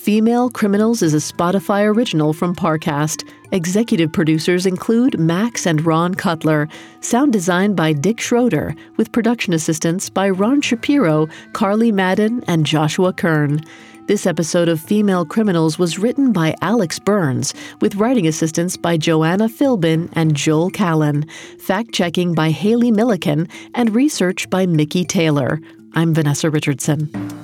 Female 0.01 0.49
Criminals 0.49 1.03
is 1.03 1.13
a 1.13 1.17
Spotify 1.17 1.85
original 1.85 2.33
from 2.33 2.55
Parcast. 2.55 3.23
Executive 3.51 4.11
producers 4.11 4.65
include 4.65 5.19
Max 5.19 5.67
and 5.67 5.85
Ron 5.85 6.15
Cutler. 6.15 6.67
Sound 7.01 7.31
design 7.31 7.75
by 7.75 7.93
Dick 7.93 8.19
Schroeder, 8.19 8.75
with 8.97 9.11
production 9.11 9.53
assistance 9.53 10.09
by 10.09 10.31
Ron 10.31 10.59
Shapiro, 10.59 11.27
Carly 11.53 11.91
Madden, 11.91 12.43
and 12.47 12.65
Joshua 12.65 13.13
Kern. 13.13 13.61
This 14.07 14.25
episode 14.25 14.69
of 14.69 14.81
Female 14.81 15.23
Criminals 15.23 15.77
was 15.77 15.99
written 15.99 16.33
by 16.33 16.55
Alex 16.63 16.97
Burns, 16.97 17.53
with 17.79 17.93
writing 17.93 18.25
assistance 18.25 18.75
by 18.77 18.97
Joanna 18.97 19.49
Philbin 19.49 20.09
and 20.13 20.35
Joel 20.35 20.71
Callan, 20.71 21.27
fact 21.59 21.91
checking 21.93 22.33
by 22.33 22.49
Haley 22.49 22.89
Milliken, 22.89 23.47
and 23.75 23.93
research 23.93 24.49
by 24.49 24.65
Mickey 24.65 25.05
Taylor. 25.05 25.61
I'm 25.93 26.15
Vanessa 26.15 26.49
Richardson. 26.49 27.40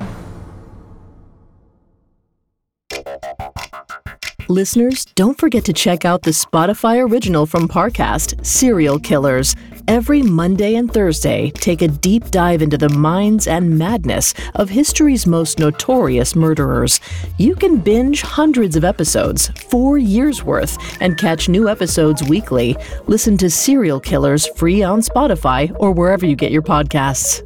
Listeners, 4.50 5.04
don't 5.16 5.38
forget 5.38 5.66
to 5.66 5.74
check 5.74 6.06
out 6.06 6.22
the 6.22 6.32
Spotify 6.32 7.06
original 7.06 7.46
from 7.46 7.68
Parcast, 7.68 8.46
Serial 8.46 8.98
Killers. 8.98 9.58
Every 9.90 10.22
Monday 10.22 10.76
and 10.76 10.94
Thursday, 10.94 11.52
take 11.52 11.82
a 11.82 11.90
deep 11.90 12.32
dive 12.32 12.62
into 12.62 12.78
the 12.78 12.88
minds 12.88 13.48
and 13.48 13.78
madness 13.78 14.34
of 14.56 14.70
history's 14.70 15.28
most 15.28 15.60
notorious 15.60 16.34
murderers. 16.34 17.02
You 17.38 17.56
can 17.56 17.80
binge 17.80 18.22
hundreds 18.22 18.78
of 18.78 18.86
episodes, 18.86 19.50
four 19.70 19.98
years 19.98 20.46
worth, 20.46 20.78
and 21.02 21.18
catch 21.18 21.50
new 21.50 21.68
episodes 21.68 22.24
weekly. 22.24 22.78
Listen 23.08 23.38
to 23.40 23.50
Serial 23.50 24.00
Killers 24.00 24.48
free 24.56 24.82
on 24.82 25.02
Spotify 25.02 25.76
or 25.78 25.92
wherever 25.92 26.26
you 26.26 26.38
get 26.38 26.54
your 26.54 26.62
podcasts. 26.62 27.44